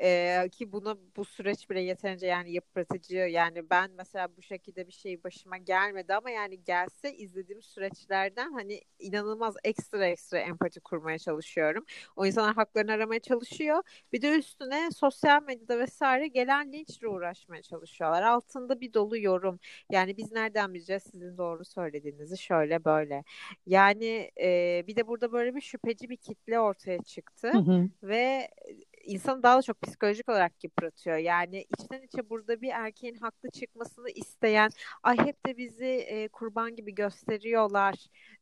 e, 0.03 0.49
ki 0.53 0.73
bunu 0.73 1.01
bu 1.17 1.25
süreç 1.25 1.71
bile 1.71 1.81
yeterince 1.81 2.27
yani 2.27 2.53
yıpratıcı 2.53 3.17
yani 3.17 3.71
ben 3.71 3.91
mesela 3.91 4.37
bu 4.37 4.43
şekilde 4.43 4.87
bir 4.87 4.93
şey 4.93 5.25
başıma 5.25 5.57
gelmedi 5.57 6.15
ama 6.15 6.31
yani 6.31 6.65
gelse 6.65 7.15
izlediğim 7.17 7.63
süreçlerden 7.63 8.53
hani 8.53 8.81
inanılmaz 8.99 9.55
ekstra 9.65 10.07
ekstra 10.07 10.39
empati 10.39 10.81
kurmaya 10.81 11.19
çalışıyorum. 11.19 11.85
O 12.17 12.27
insanlar 12.27 12.55
haklarını 12.55 12.93
aramaya 12.93 13.21
çalışıyor. 13.21 13.83
Bir 14.13 14.23
de 14.23 14.39
üstüne 14.39 14.91
sosyal 14.91 15.43
medyada 15.43 15.79
vesaire 15.79 16.27
gelen 16.29 16.73
linçle 16.73 17.09
uğraşmaya 17.09 17.63
çalışıyorlar. 17.63 18.23
Altında 18.23 18.81
bir 18.81 18.93
dolu 18.93 19.19
yorum. 19.19 19.61
Yani 19.91 20.17
biz 20.17 20.33
nereden 20.33 20.75
bileceğiz 20.75 21.03
sizin 21.03 21.39
doğru 21.39 21.65
söylediğinizi 21.65 22.39
şöyle 22.39 22.85
böyle. 22.85 23.25
Yani 23.67 24.31
e, 24.41 24.83
bir 24.87 24.97
de 24.97 25.07
burada 25.07 25.33
böyle 25.33 25.55
bir 25.55 25.61
şüpheci 25.61 26.11
bir 26.11 26.17
kitle 26.17 26.61
ortaya 26.61 27.03
çıktı. 27.03 27.53
Hı 27.53 27.59
hı 27.59 27.89
ve 28.03 28.49
insanı 29.05 29.43
daha 29.43 29.59
da 29.59 29.63
çok 29.63 29.83
psikolojik 29.83 30.29
olarak 30.29 30.65
yıpratıyor. 30.65 31.17
Yani 31.17 31.67
içten 31.79 32.03
içe 32.03 32.31
burada 32.31 32.61
bir 32.61 32.71
erkeğin 32.71 33.15
haklı 33.15 33.51
çıkmasını 33.51 34.11
isteyen, 34.11 34.71
ay 35.03 35.19
hep 35.19 35.47
de 35.47 35.57
bizi 35.57 35.85
e, 35.85 36.29
kurban 36.29 36.77
gibi 36.77 36.95
gösteriyorlar 36.95 37.95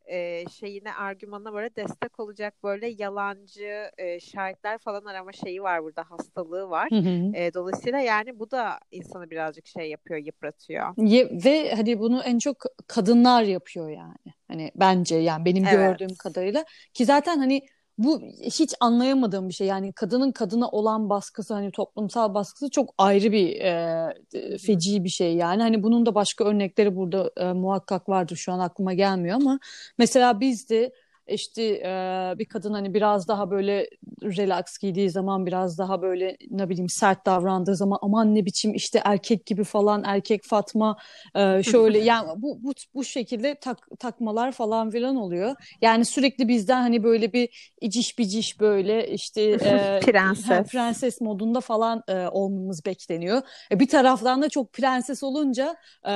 e, 0.07 0.45
şeyine, 0.51 0.95
argümanına 0.95 1.53
böyle 1.53 1.77
destek 1.77 2.21
olacak 2.21 2.55
böyle 2.65 2.89
yalancı 2.99 3.91
e, 3.99 4.21
şahitler 4.21 4.79
falan 4.79 5.05
arama 5.05 5.33
şeyi 5.33 5.63
var 5.63 5.83
burada, 5.83 6.05
hastalığı 6.11 6.71
var. 6.71 6.91
Hı 6.91 6.97
hı. 6.97 7.37
E, 7.37 7.55
dolayısıyla 7.55 7.99
yani 7.99 8.39
bu 8.39 8.51
da 8.51 8.79
insanı 8.91 9.31
birazcık 9.31 9.67
şey 9.67 9.91
yapıyor, 9.91 10.21
yıpratıyor. 10.21 10.95
Ye, 10.97 11.31
ve 11.45 11.75
hani 11.75 11.99
bunu 11.99 12.23
en 12.23 12.39
çok 12.39 12.57
kadınlar 12.87 13.43
yapıyor 13.43 13.91
yani. 13.91 14.35
Hani 14.49 14.71
bence 14.75 15.17
yani 15.17 15.45
benim 15.45 15.65
evet. 15.65 15.99
gördüğüm 15.99 16.17
kadarıyla 16.17 16.65
ki 16.95 17.05
zaten 17.05 17.39
hani 17.39 17.63
bu 17.99 18.21
hiç 18.43 18.75
anlayamadığım 18.81 19.49
bir 19.49 19.55
şey. 19.55 19.67
Yani 19.67 19.93
kadının 19.93 20.33
kadına 20.33 20.69
olan 20.69 21.11
baskısı 21.11 21.55
hani 21.55 21.73
toplumsal 21.73 22.35
baskısı 22.35 22.71
çok 22.71 22.95
ayrı 22.99 23.33
bir 23.33 23.61
e, 23.61 24.59
feci 24.59 25.05
bir 25.05 25.09
şey 25.09 25.37
yani. 25.37 25.63
Hani 25.63 25.83
bunun 25.83 26.07
da 26.07 26.15
başka 26.15 26.45
örnekleri 26.45 26.97
burada 26.97 27.31
e, 27.37 27.53
muhakkak 27.53 28.09
vardır. 28.09 28.37
Şu 28.37 28.53
an 28.53 28.59
aklıma 28.59 28.95
gelmiyor 28.95 29.37
ama 29.37 29.59
mesela 29.99 30.41
bizde 30.41 30.93
işte 31.33 31.63
e, 31.63 32.35
bir 32.39 32.45
kadın 32.45 32.73
hani 32.73 32.95
biraz 32.95 33.29
daha 33.29 33.51
böyle 33.51 33.89
relax 34.23 34.79
giydiği 34.79 35.11
zaman 35.11 35.47
biraz 35.47 35.79
daha 35.79 36.03
böyle 36.03 36.37
ne 36.51 36.69
bileyim 36.69 36.89
sert 36.89 37.27
davrandığı 37.27 37.77
zaman 37.77 37.99
aman 38.03 38.35
ne 38.35 38.45
biçim 38.45 38.75
işte 38.75 39.01
erkek 39.05 39.47
gibi 39.47 39.65
falan 39.65 40.03
erkek 40.07 40.45
Fatma 40.45 40.97
e, 41.35 41.63
şöyle 41.63 41.99
yani 41.99 42.29
bu 42.37 42.63
bu 42.63 42.73
bu 42.95 43.05
şekilde 43.05 43.55
tak, 43.55 43.79
takmalar 43.99 44.53
falan 44.53 44.91
filan 44.91 45.17
oluyor. 45.17 45.55
Yani 45.83 46.05
sürekli 46.05 46.49
bizden 46.49 46.83
hani 46.83 47.05
böyle 47.05 47.33
bir 47.33 47.73
iciş 47.81 48.19
biciş 48.19 48.61
böyle 48.61 49.09
işte 49.09 49.43
e, 49.51 50.01
prenses 50.01 50.69
prenses 50.69 51.21
modunda 51.21 51.61
falan 51.61 52.03
e, 52.09 52.27
olmamız 52.27 52.87
bekleniyor. 52.87 53.43
E, 53.73 53.81
bir 53.81 53.89
taraftan 53.89 54.43
da 54.43 54.49
çok 54.49 54.73
prenses 54.73 55.23
olunca 55.23 55.77
e, 56.07 56.11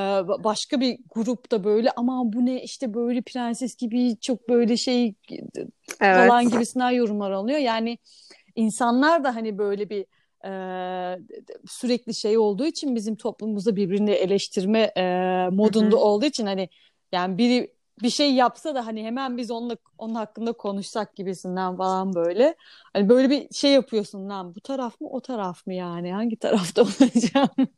başka 0.45 0.81
bir 0.81 0.99
grupta 1.15 1.65
böyle 1.65 1.91
ama 1.91 2.33
bu 2.33 2.47
ne 2.47 2.63
işte 2.63 2.95
böyle 2.95 3.23
prenses 3.23 3.77
gibi 3.77 4.17
çok 4.21 4.49
böyle 4.49 4.77
şey 4.77 5.06
evet. 6.01 6.29
falan 6.29 6.49
gibisinden 6.49 6.91
yorumlar 6.91 7.31
alınıyor. 7.31 7.59
Yani 7.59 7.99
insanlar 8.57 9.25
da 9.25 9.35
hani 9.35 9.59
böyle 9.59 9.91
bir 9.91 10.07
e, 10.45 10.51
sürekli 11.67 12.15
şey 12.15 12.39
olduğu 12.39 12.67
için 12.67 12.95
bizim 12.95 13.17
toplumumuzda 13.17 13.77
birbirini 13.77 14.11
eleştirme 14.11 14.81
e, 14.97 15.03
modunda 15.53 15.97
Hı-hı. 15.97 16.05
olduğu 16.05 16.27
için 16.27 16.47
hani 16.47 16.69
yani 17.13 17.39
biri 17.39 17.77
bir 18.03 18.11
şey 18.11 18.35
yapsa 18.35 18.75
da 18.75 18.87
hani 18.87 19.05
hemen 19.05 19.37
biz 19.37 19.51
onunla 19.51 19.77
onun 19.99 20.15
hakkında 20.15 20.53
konuşsak 20.53 21.17
gibisinden 21.17 21.77
falan 21.77 22.15
böyle. 22.15 22.57
Hani 22.93 23.09
böyle 23.09 23.31
bir 23.31 23.55
şey 23.55 23.73
yapıyorsun 23.73 24.29
lan 24.29 24.55
bu 24.55 24.61
taraf 24.61 25.01
mı 25.01 25.09
o 25.09 25.21
taraf 25.21 25.67
mı 25.67 25.75
yani 25.75 26.13
hangi 26.13 26.37
tarafta 26.37 26.83
olacağım? 26.83 27.69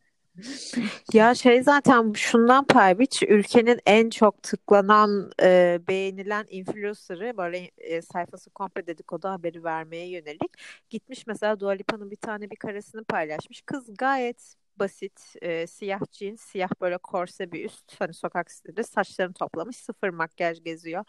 Ya 1.13 1.35
şey 1.35 1.63
zaten 1.63 2.13
şundan 2.13 2.65
pay 2.67 2.99
biç 2.99 3.23
ülkenin 3.23 3.81
en 3.87 4.11
çok 4.11 4.43
tıklanan 4.43 5.31
e, 5.43 5.81
beğenilen 5.89 6.47
influencer'ı 6.51 7.37
böyle 7.37 7.71
e, 7.79 8.03
sayfası 8.03 8.51
komple 8.51 8.87
dedikodu 8.87 9.29
haberi 9.29 9.65
vermeye 9.65 10.09
yönelik 10.09 10.53
gitmiş 10.91 11.27
mesela 11.27 11.61
Dua 11.61 11.71
Lipa'nın 11.73 12.11
bir 12.11 12.17
tane 12.17 12.51
bir 12.51 12.57
karesini 12.57 13.05
paylaşmış. 13.05 13.63
Kız 13.63 13.97
gayet 13.99 14.55
basit 14.79 15.35
e, 15.43 15.67
siyah 15.67 16.01
jeans, 16.13 16.41
siyah 16.41 16.71
böyle 16.81 16.99
korse 16.99 17.53
bir 17.53 17.65
üst. 17.65 18.01
Hani 18.01 18.15
sokak 18.15 18.51
stili. 18.51 18.85
Saçlarını 18.85 19.35
toplamış. 19.35 19.77
Sıfır 19.77 20.09
makyaj 20.09 20.65
geziyor. 20.65 21.05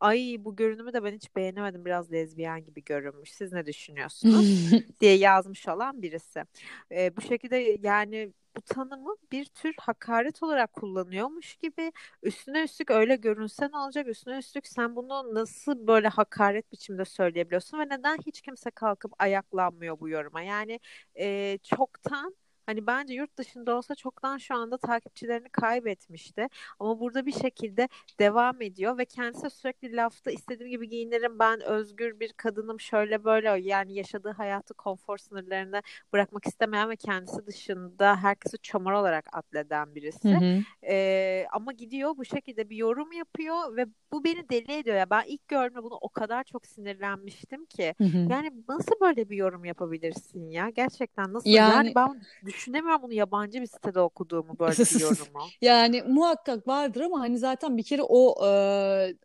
Ay 0.00 0.36
bu 0.38 0.56
görünümü 0.56 0.92
de 0.92 1.04
ben 1.04 1.14
hiç 1.14 1.36
beğenemedim. 1.36 1.84
Biraz 1.84 2.12
lezbiyen 2.12 2.64
gibi 2.64 2.84
görünmüş. 2.84 3.32
Siz 3.32 3.52
ne 3.52 3.66
düşünüyorsunuz? 3.66 4.70
diye 5.00 5.16
yazmış 5.16 5.68
olan 5.68 6.02
birisi. 6.02 6.44
E, 6.92 7.16
bu 7.16 7.20
şekilde 7.20 7.78
yani 7.82 8.32
bu 8.56 8.62
tanımı 8.62 9.16
bir 9.32 9.44
tür 9.44 9.74
hakaret 9.80 10.42
olarak 10.42 10.72
kullanıyormuş 10.72 11.56
gibi 11.56 11.92
üstüne 12.22 12.64
üstlük 12.64 12.90
öyle 12.90 13.16
görünsen 13.16 13.70
olacak 13.72 14.08
üstüne 14.08 14.38
üstlük 14.38 14.66
sen 14.66 14.96
bunu 14.96 15.34
nasıl 15.34 15.86
böyle 15.86 16.08
hakaret 16.08 16.72
biçimde 16.72 17.04
söyleyebiliyorsun 17.04 17.78
ve 17.78 17.88
neden 17.88 18.18
hiç 18.26 18.40
kimse 18.40 18.70
kalkıp 18.70 19.12
ayaklanmıyor 19.18 20.00
bu 20.00 20.08
yoruma 20.08 20.42
yani 20.42 20.80
e, 21.18 21.58
çoktan 21.62 22.36
Hani 22.70 22.86
bence 22.86 23.14
yurt 23.14 23.36
dışında 23.36 23.76
olsa 23.76 23.94
çoktan 23.94 24.38
şu 24.38 24.54
anda 24.54 24.78
takipçilerini 24.78 25.48
kaybetmişti. 25.48 26.48
Ama 26.78 27.00
burada 27.00 27.26
bir 27.26 27.32
şekilde 27.32 27.88
devam 28.18 28.62
ediyor 28.62 28.98
ve 28.98 29.04
kendisi 29.04 29.50
sürekli 29.50 29.96
lafta 29.96 30.30
istediğim 30.30 30.70
gibi 30.70 30.88
giyinirim 30.88 31.38
ben 31.38 31.60
özgür 31.60 32.20
bir 32.20 32.32
kadınım 32.32 32.80
şöyle 32.80 33.24
böyle 33.24 33.68
yani 33.68 33.94
yaşadığı 33.94 34.30
hayatı 34.30 34.74
konfor 34.74 35.18
sınırlarını 35.18 35.82
bırakmak 36.12 36.46
istemeyen 36.46 36.90
ve 36.90 36.96
kendisi 36.96 37.46
dışında 37.46 38.16
herkesi 38.16 38.58
çomar 38.58 38.92
olarak 38.92 39.26
addeden 39.32 39.94
birisi. 39.94 40.28
Hı 40.28 40.38
hı. 40.38 40.62
Ee, 40.82 41.46
ama 41.52 41.72
gidiyor 41.72 42.16
bu 42.16 42.24
şekilde 42.24 42.70
bir 42.70 42.76
yorum 42.76 43.12
yapıyor 43.12 43.76
ve 43.76 43.86
bu 44.12 44.24
beni 44.24 44.48
deli 44.48 44.72
ediyor 44.72 44.96
ya. 44.96 45.10
Ben 45.10 45.24
ilk 45.26 45.48
gördüğümde 45.48 45.82
bunu 45.82 45.94
o 46.00 46.08
kadar 46.08 46.44
çok 46.44 46.66
sinirlenmiştim 46.66 47.66
ki. 47.66 47.94
Hı 47.98 48.04
hı. 48.04 48.26
Yani 48.30 48.52
nasıl 48.68 49.00
böyle 49.00 49.28
bir 49.28 49.36
yorum 49.36 49.64
yapabilirsin 49.64 50.50
ya? 50.50 50.70
Gerçekten 50.70 51.32
nasıl? 51.32 51.50
Yani, 51.50 51.74
yani 51.74 51.92
ben 51.96 52.20
düşünemiyorum 52.60 53.02
bunu 53.02 53.12
yabancı 53.12 53.60
bir 53.60 53.66
sitede 53.66 54.00
okuduğumu 54.00 54.58
böyle 54.58 54.78
bir 54.78 55.00
yorumu. 55.00 55.46
yani 55.62 56.02
muhakkak 56.02 56.68
vardır 56.68 57.00
ama 57.00 57.20
hani 57.20 57.38
zaten 57.38 57.76
bir 57.76 57.82
kere 57.82 58.02
o 58.02 58.46
e, 58.46 58.50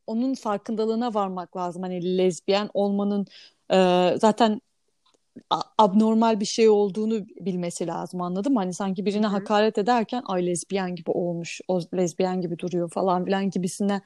onun 0.08 0.34
farkındalığına 0.34 1.14
varmak 1.14 1.58
lazım. 1.58 1.82
Hani 1.82 2.18
lezbiyen 2.18 2.70
olmanın 2.74 3.26
e, 3.72 4.10
zaten 4.22 4.62
abnormal 5.78 6.40
bir 6.40 6.46
şey 6.46 6.70
olduğunu 6.70 7.28
bilmesi 7.28 7.88
lazım 7.88 8.22
anladın 8.22 8.54
mı? 8.54 8.60
Hani 8.60 8.74
sanki 8.74 9.06
birine 9.06 9.26
Hı-hı. 9.26 9.34
hakaret 9.34 9.78
ederken 9.78 10.24
ay 10.26 10.46
lezbiyen 10.46 10.96
gibi 10.96 11.12
olmuş, 11.12 11.62
o 11.68 11.82
lezbiyen 11.98 12.42
gibi 12.42 12.60
duruyor 12.60 12.90
falan 12.90 13.26
filan 13.26 13.50
gibisinden. 13.50 14.02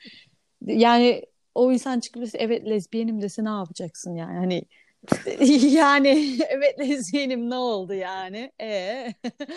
Yani 0.65 1.25
o 1.55 1.71
insan 1.71 1.99
çıkıp 1.99 2.23
evet 2.33 2.65
lezbiyenim 2.65 3.21
dese 3.21 3.43
ne 3.43 3.49
yapacaksın 3.49 4.15
yani? 4.15 4.37
Hani 4.37 4.63
yani 5.71 6.37
evet 6.49 6.79
lezbiyenim 6.79 7.49
ne 7.49 7.55
oldu 7.55 7.93
yani? 7.93 8.51
E 8.61 9.07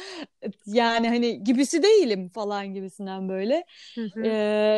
yani 0.67 1.09
hani 1.09 1.45
gibisi 1.45 1.83
değilim 1.83 2.29
falan 2.29 2.75
gibisinden 2.75 3.29
böyle. 3.29 3.65
Ee, 4.25 4.29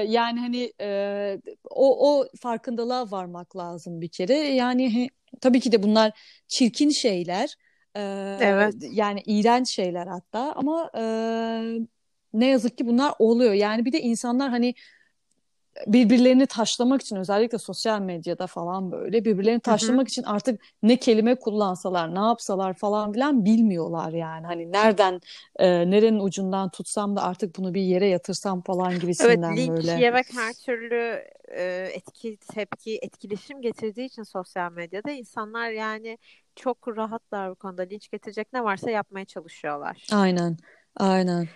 yani 0.08 0.40
hani 0.40 0.72
e, 0.80 1.40
o 1.70 2.10
o 2.10 2.26
farkındalığa 2.40 3.10
varmak 3.10 3.56
lazım 3.56 4.00
bir 4.00 4.08
kere. 4.08 4.34
Yani 4.34 5.10
tabii 5.40 5.60
ki 5.60 5.72
de 5.72 5.82
bunlar 5.82 6.12
çirkin 6.48 6.88
şeyler. 6.88 7.54
Ee, 7.96 8.36
evet. 8.40 8.74
Yani 8.90 9.22
iğrenç 9.26 9.68
şeyler 9.68 10.06
hatta 10.06 10.52
ama 10.52 10.90
e, 10.96 11.02
ne 12.34 12.46
yazık 12.46 12.78
ki 12.78 12.86
bunlar 12.86 13.14
oluyor. 13.18 13.52
Yani 13.52 13.84
bir 13.84 13.92
de 13.92 14.00
insanlar 14.00 14.50
hani 14.50 14.74
birbirlerini 15.86 16.46
taşlamak 16.46 17.02
için 17.02 17.16
özellikle 17.16 17.58
sosyal 17.58 18.00
medyada 18.00 18.46
falan 18.46 18.92
böyle 18.92 19.24
birbirlerini 19.24 19.60
taşlamak 19.60 20.08
için 20.08 20.22
artık 20.22 20.60
ne 20.82 20.96
kelime 20.96 21.34
kullansalar 21.34 22.14
ne 22.14 22.18
yapsalar 22.18 22.74
falan 22.74 23.12
filan 23.12 23.44
bilmiyorlar 23.44 24.12
yani 24.12 24.46
hani 24.46 24.72
nereden 24.72 25.20
e, 25.56 25.90
nerenin 25.90 26.20
ucundan 26.20 26.70
tutsam 26.70 27.16
da 27.16 27.22
artık 27.22 27.56
bunu 27.56 27.74
bir 27.74 27.82
yere 27.82 28.06
yatırsam 28.06 28.62
falan 28.62 28.98
gibisinden 28.98 29.56
evet, 29.56 29.68
böyle. 29.68 29.92
yemek 29.92 30.26
her 30.34 30.52
türlü 30.52 31.24
e, 31.56 31.88
etki 31.92 32.36
tepki 32.36 32.98
etkileşim 33.02 33.62
getirdiği 33.62 34.06
için 34.06 34.22
sosyal 34.22 34.72
medyada 34.72 35.10
insanlar 35.10 35.70
yani 35.70 36.18
çok 36.56 36.96
rahatlar 36.96 37.50
bu 37.50 37.54
konuda 37.54 37.82
linç 37.82 38.10
getirecek 38.10 38.52
ne 38.52 38.64
varsa 38.64 38.90
yapmaya 38.90 39.24
çalışıyorlar. 39.24 40.06
Aynen 40.12 40.56
aynen 40.96 41.48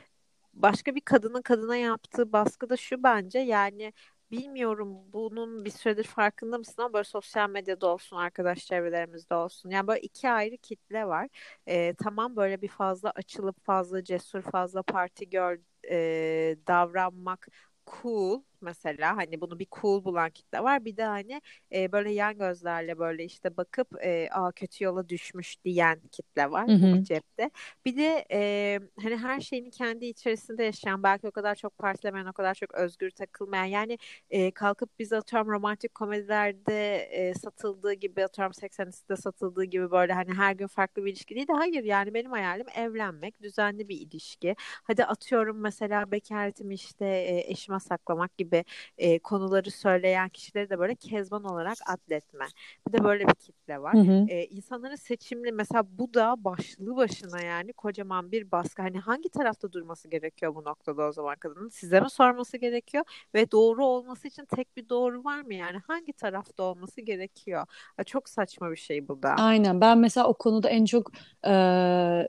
başka 0.62 0.94
bir 0.94 1.00
kadının 1.00 1.42
kadına 1.42 1.76
yaptığı 1.76 2.32
baskı 2.32 2.70
da 2.70 2.76
şu 2.76 3.02
bence 3.02 3.38
yani 3.38 3.92
bilmiyorum 4.30 5.12
bunun 5.12 5.64
bir 5.64 5.70
süredir 5.70 6.04
farkında 6.04 6.58
mısın 6.58 6.82
ama 6.82 6.92
böyle 6.92 7.04
sosyal 7.04 7.50
medyada 7.50 7.86
olsun 7.86 8.16
arkadaş 8.16 8.66
çevrelerimizde 8.66 9.34
olsun 9.34 9.70
yani 9.70 9.86
böyle 9.86 10.00
iki 10.00 10.30
ayrı 10.30 10.56
kitle 10.56 11.06
var. 11.06 11.28
Ee, 11.68 11.94
tamam 12.04 12.36
böyle 12.36 12.62
bir 12.62 12.68
fazla 12.68 13.10
açılıp 13.10 13.64
fazla 13.64 14.04
cesur 14.04 14.42
fazla 14.42 14.82
parti 14.82 15.28
gör 15.30 15.58
e, 15.90 16.56
davranmak 16.66 17.48
cool 17.86 18.42
mesela 18.62 19.16
hani 19.16 19.40
bunu 19.40 19.58
bir 19.58 19.66
cool 19.80 20.04
bulan 20.04 20.30
kitle 20.30 20.62
var. 20.62 20.84
Bir 20.84 20.96
de 20.96 21.04
hani 21.04 21.40
e, 21.74 21.92
böyle 21.92 22.10
yan 22.10 22.38
gözlerle 22.38 22.98
böyle 22.98 23.24
işte 23.24 23.56
bakıp 23.56 24.04
e, 24.04 24.28
aa 24.32 24.52
kötü 24.52 24.84
yola 24.84 25.08
düşmüş 25.08 25.64
diyen 25.64 26.00
kitle 26.12 26.50
var 26.50 26.68
hı 26.68 26.72
hı. 26.72 27.02
cepte. 27.04 27.50
Bir 27.84 27.96
de 27.96 28.26
e, 28.32 28.80
hani 29.02 29.16
her 29.16 29.40
şeyini 29.40 29.70
kendi 29.70 30.06
içerisinde 30.06 30.64
yaşayan 30.64 31.02
belki 31.02 31.28
o 31.28 31.30
kadar 31.30 31.54
çok 31.54 31.78
partilemeyen 31.78 32.26
o 32.26 32.32
kadar 32.32 32.54
çok 32.54 32.74
özgür 32.74 33.10
takılmayan 33.10 33.64
yani 33.64 33.98
e, 34.30 34.50
kalkıp 34.50 34.98
biz 34.98 35.12
atıyorum 35.12 35.48
romantik 35.52 35.94
komedilerde 35.94 36.96
e, 36.96 37.34
satıldığı 37.34 37.92
gibi 37.92 38.24
atıyorum 38.24 38.52
80'lerde 38.52 39.16
satıldığı 39.16 39.64
gibi 39.64 39.90
böyle 39.90 40.12
hani 40.12 40.34
her 40.34 40.52
gün 40.52 40.66
farklı 40.66 41.04
bir 41.04 41.10
ilişki 41.12 41.34
değil 41.34 41.48
de 41.48 41.52
hayır 41.52 41.84
yani 41.84 42.14
benim 42.14 42.30
hayalim 42.30 42.66
evlenmek 42.76 43.42
düzenli 43.42 43.88
bir 43.88 44.00
ilişki. 44.00 44.56
Hadi 44.82 45.04
atıyorum 45.04 45.60
mesela 45.60 46.10
bekaretimi 46.12 46.74
işte 46.74 47.06
e, 47.06 47.50
eşime 47.50 47.80
saklamak 47.80 48.38
gibi 48.38 48.47
gibi 48.48 48.64
e, 48.98 49.18
konuları 49.18 49.70
söyleyen 49.70 50.28
kişileri 50.28 50.70
de 50.70 50.78
böyle 50.78 50.94
kezban 50.94 51.44
olarak 51.44 51.78
adletme. 51.86 52.44
Bir 52.88 52.92
de 52.92 53.04
böyle 53.04 53.28
bir 53.28 53.34
kitle 53.34 53.82
var. 53.82 53.94
Hı 53.94 53.98
hı. 53.98 54.26
E, 54.28 54.44
insanların 54.44 54.96
seçimli 54.96 55.52
mesela 55.52 55.84
bu 55.98 56.14
da 56.14 56.34
başlı 56.38 56.96
başına 56.96 57.42
yani 57.42 57.72
kocaman 57.72 58.32
bir 58.32 58.50
baskı. 58.50 58.82
Hani 58.82 58.98
hangi 58.98 59.28
tarafta 59.28 59.72
durması 59.72 60.08
gerekiyor 60.08 60.54
bu 60.54 60.64
noktada 60.64 61.02
o 61.02 61.12
zaman 61.12 61.36
kadının? 61.36 61.68
Size 61.68 62.00
mi 62.00 62.10
sorması 62.10 62.56
gerekiyor? 62.56 63.04
Ve 63.34 63.50
doğru 63.50 63.86
olması 63.86 64.28
için 64.28 64.44
tek 64.44 64.76
bir 64.76 64.88
doğru 64.88 65.24
var 65.24 65.40
mı 65.40 65.54
yani? 65.54 65.78
Hangi 65.86 66.12
tarafta 66.12 66.62
olması 66.62 67.00
gerekiyor? 67.00 67.66
Ya 67.98 68.04
çok 68.04 68.28
saçma 68.28 68.70
bir 68.70 68.76
şey 68.76 69.08
bu 69.08 69.22
da. 69.22 69.28
Aynen. 69.28 69.80
Ben 69.80 69.98
mesela 69.98 70.26
o 70.26 70.34
konuda 70.34 70.68
en 70.68 70.84
çok 70.84 71.12
e, 71.44 71.52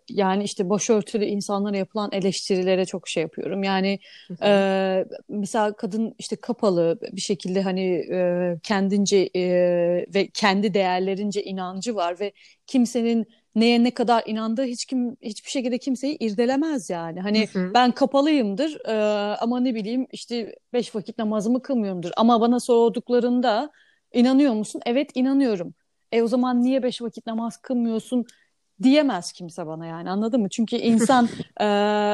yani 0.09 0.43
işte 0.43 0.69
başörtülü 0.69 1.25
insanlara 1.25 1.77
yapılan 1.77 2.09
eleştirilere 2.11 2.85
çok 2.85 3.07
şey 3.07 3.23
yapıyorum. 3.23 3.63
Yani 3.63 3.99
e, 4.43 5.05
mesela 5.29 5.75
kadın 5.75 6.09
işte 6.18 6.36
kapalı 6.36 7.00
bir 7.12 7.22
şekilde 7.22 7.62
hani 7.62 8.06
e, 8.12 8.56
kendince 8.63 9.30
e, 9.36 9.42
ve 10.16 10.28
kendi 10.34 10.74
değerlerince 10.74 11.44
inancı 11.44 11.96
var 11.96 12.20
ve 12.20 12.32
kimsenin 12.68 13.25
neye 13.56 13.84
ne 13.84 13.92
kadar 13.92 14.24
inandığı 14.25 14.63
hiç 14.63 14.86
kim 14.86 15.18
hiçbir 15.22 15.50
şekilde 15.50 15.78
kimseyi 15.78 16.18
irdelemez 16.20 16.89
yani. 16.89 17.22
Hani 17.22 17.48
hı 17.48 17.60
hı. 17.60 17.74
ben 17.74 17.92
kapalıyımdır 17.92 18.86
e, 18.86 18.94
ama 19.36 19.60
ne 19.60 19.75
bileyim 19.75 20.08
işte 20.12 20.56
beş 20.74 20.96
vakit 20.96 21.18
namazımı 21.18 21.62
kılmıyorumdur 21.62 22.12
ama 22.18 22.42
bana 22.42 22.60
sorduklarında 22.60 23.72
İnanıyor 24.13 24.54
musun? 24.54 24.82
Evet 24.86 25.12
inanıyorum. 25.16 25.74
E 26.12 26.22
o 26.24 26.28
zaman 26.28 26.63
niye 26.63 26.84
beş 26.84 27.01
vakit 27.01 27.28
namaz 27.28 27.58
kılmıyorsun 27.58 28.25
diyemez 28.84 29.32
kimse 29.32 29.68
bana 29.68 29.86
yani 29.86 30.10
anladın 30.10 30.42
mı? 30.42 30.50
Çünkü 30.50 30.75
insan 30.75 31.30
e, 31.62 31.66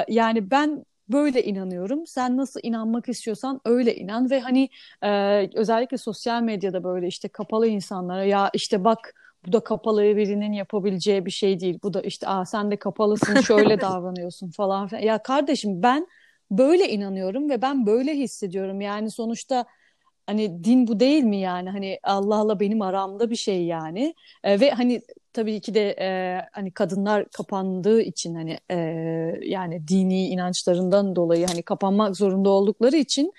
yani 0.08 0.52
ben 0.52 0.86
böyle 1.09 1.43
inanıyorum. 1.43 2.07
Sen 2.07 2.38
nasıl 2.38 2.59
inanmak 2.63 3.09
istiyorsan 3.09 3.62
öyle 3.65 3.95
inan 3.95 4.29
ve 4.29 4.39
hani 4.39 4.69
e, 5.03 5.50
özellikle 5.55 5.97
sosyal 5.97 6.41
medyada 6.41 6.83
böyle 6.83 7.07
işte 7.07 7.27
kapalı 7.27 7.67
insanlara 7.67 8.24
ya 8.25 8.50
işte 8.53 8.83
bak 8.83 9.13
bu 9.45 9.53
da 9.53 9.59
kapalı 9.59 10.01
birinin 10.01 10.53
yapabileceği 10.53 11.25
bir 11.25 11.31
şey 11.31 11.59
değil. 11.59 11.79
Bu 11.83 11.93
da 11.93 12.01
işte 12.01 12.27
aa 12.27 12.45
sen 12.45 12.71
de 12.71 12.77
kapalısın 12.79 13.38
şöyle 13.38 13.81
davranıyorsun 13.81 14.51
falan 14.51 14.88
filan. 14.88 15.01
Ya 15.01 15.24
kardeşim 15.24 15.83
ben 15.83 16.07
böyle 16.51 16.89
inanıyorum 16.89 17.50
ve 17.50 17.62
ben 17.62 17.85
böyle 17.85 18.13
hissediyorum. 18.15 18.81
Yani 18.81 19.12
sonuçta 19.12 19.65
hani 20.27 20.63
din 20.63 20.88
bu 20.88 21.00
değil 21.00 21.24
mi 21.24 21.38
yani 21.38 21.70
hani 21.70 22.00
Allah'la 22.03 22.60
benim 22.60 22.82
aramda 22.82 23.29
bir 23.29 23.36
şey 23.36 23.65
yani 23.65 24.15
e, 24.44 24.60
ve 24.60 24.72
hani 24.72 25.01
tabii 25.34 25.62
ki 25.62 25.74
de 25.74 25.96
e, 26.00 26.41
hani 26.51 26.72
kadınlar 26.72 27.29
kapandığı 27.29 28.01
için 28.01 28.36
hani 28.36 28.58
e, 28.72 28.75
yani 29.41 29.88
dini 29.88 30.27
inançlarından 30.27 31.15
dolayı 31.15 31.48
hani 31.48 31.63
kapanmak 31.63 32.15
zorunda 32.17 32.50
oldukları 32.50 32.96
için 32.96 33.34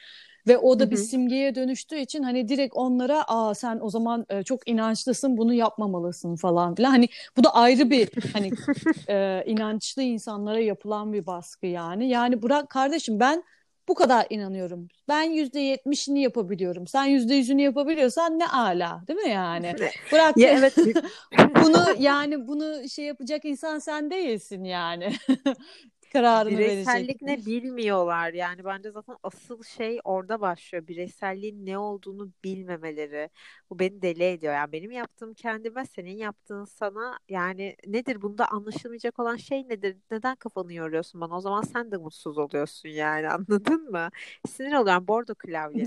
ve 0.46 0.58
o 0.58 0.78
da 0.78 0.84
Hı-hı. 0.84 0.90
bir 0.90 0.96
simgeye 0.96 1.54
dönüştüğü 1.54 1.96
için 1.98 2.22
hani 2.22 2.48
direkt 2.48 2.76
onlara 2.76 3.24
aa 3.28 3.54
sen 3.54 3.78
o 3.80 3.90
zaman 3.90 4.26
e, 4.28 4.42
çok 4.42 4.68
inançlısın 4.68 5.36
bunu 5.36 5.54
yapmamalısın 5.54 6.36
falan 6.36 6.74
filan. 6.74 6.90
Hani 6.90 7.08
bu 7.36 7.44
da 7.44 7.54
ayrı 7.54 7.90
bir 7.90 8.08
hani 8.32 8.50
e, 9.08 9.44
inançlı 9.46 10.02
insanlara 10.02 10.60
yapılan 10.60 11.12
bir 11.12 11.26
baskı 11.26 11.66
yani. 11.66 12.08
Yani 12.08 12.42
bırak 12.42 12.70
kardeşim 12.70 13.20
ben 13.20 13.44
bu 13.88 13.94
kadar 13.94 14.26
inanıyorum. 14.30 14.88
Ben 15.08 15.22
yüzde 15.22 15.60
yetmişini 15.60 16.22
yapabiliyorum. 16.22 16.86
Sen 16.86 17.04
yüzde 17.04 17.34
yüzünü 17.34 17.62
yapabiliyorsan 17.62 18.38
ne 18.38 18.48
ala 18.48 19.02
değil 19.08 19.18
mi 19.18 19.30
yani? 19.30 19.74
Bırak 20.12 20.36
ya, 20.36 20.48
evet. 20.50 20.76
bunu 21.64 21.84
yani 21.98 22.48
bunu 22.48 22.88
şey 22.88 23.04
yapacak 23.04 23.44
insan 23.44 23.78
sen 23.78 24.10
değilsin 24.10 24.64
yani. 24.64 25.12
kararını 26.12 26.58
verecek. 26.58 27.22
ne 27.22 27.46
bilmiyorlar 27.46 28.32
yani 28.32 28.64
bence 28.64 28.90
zaten 28.90 29.16
asıl 29.22 29.62
şey 29.62 30.00
orada 30.04 30.40
başlıyor. 30.40 30.86
Bireyselliğin 30.86 31.66
ne 31.66 31.78
olduğunu 31.78 32.30
bilmemeleri. 32.44 33.30
Bu 33.70 33.78
beni 33.78 34.02
deli 34.02 34.24
ediyor. 34.24 34.54
Yani 34.54 34.72
benim 34.72 34.90
yaptığım 34.90 35.34
kendime 35.34 35.84
senin 35.84 36.16
yaptığın 36.16 36.64
sana 36.64 37.18
yani 37.28 37.76
nedir 37.86 38.22
bunda 38.22 38.48
anlaşılmayacak 38.48 39.18
olan 39.18 39.36
şey 39.36 39.68
nedir? 39.68 39.96
Neden 40.10 40.36
kafanı 40.36 40.72
yoruyorsun 40.72 41.20
bana? 41.20 41.36
O 41.36 41.40
zaman 41.40 41.62
sen 41.62 41.90
de 41.90 41.96
mutsuz 41.96 42.38
oluyorsun 42.38 42.88
yani 42.88 43.28
anladın 43.30 43.90
mı? 43.90 44.08
Sinir 44.48 44.72
oluyorum 44.72 45.08
bordo 45.08 45.34
klavye. 45.34 45.86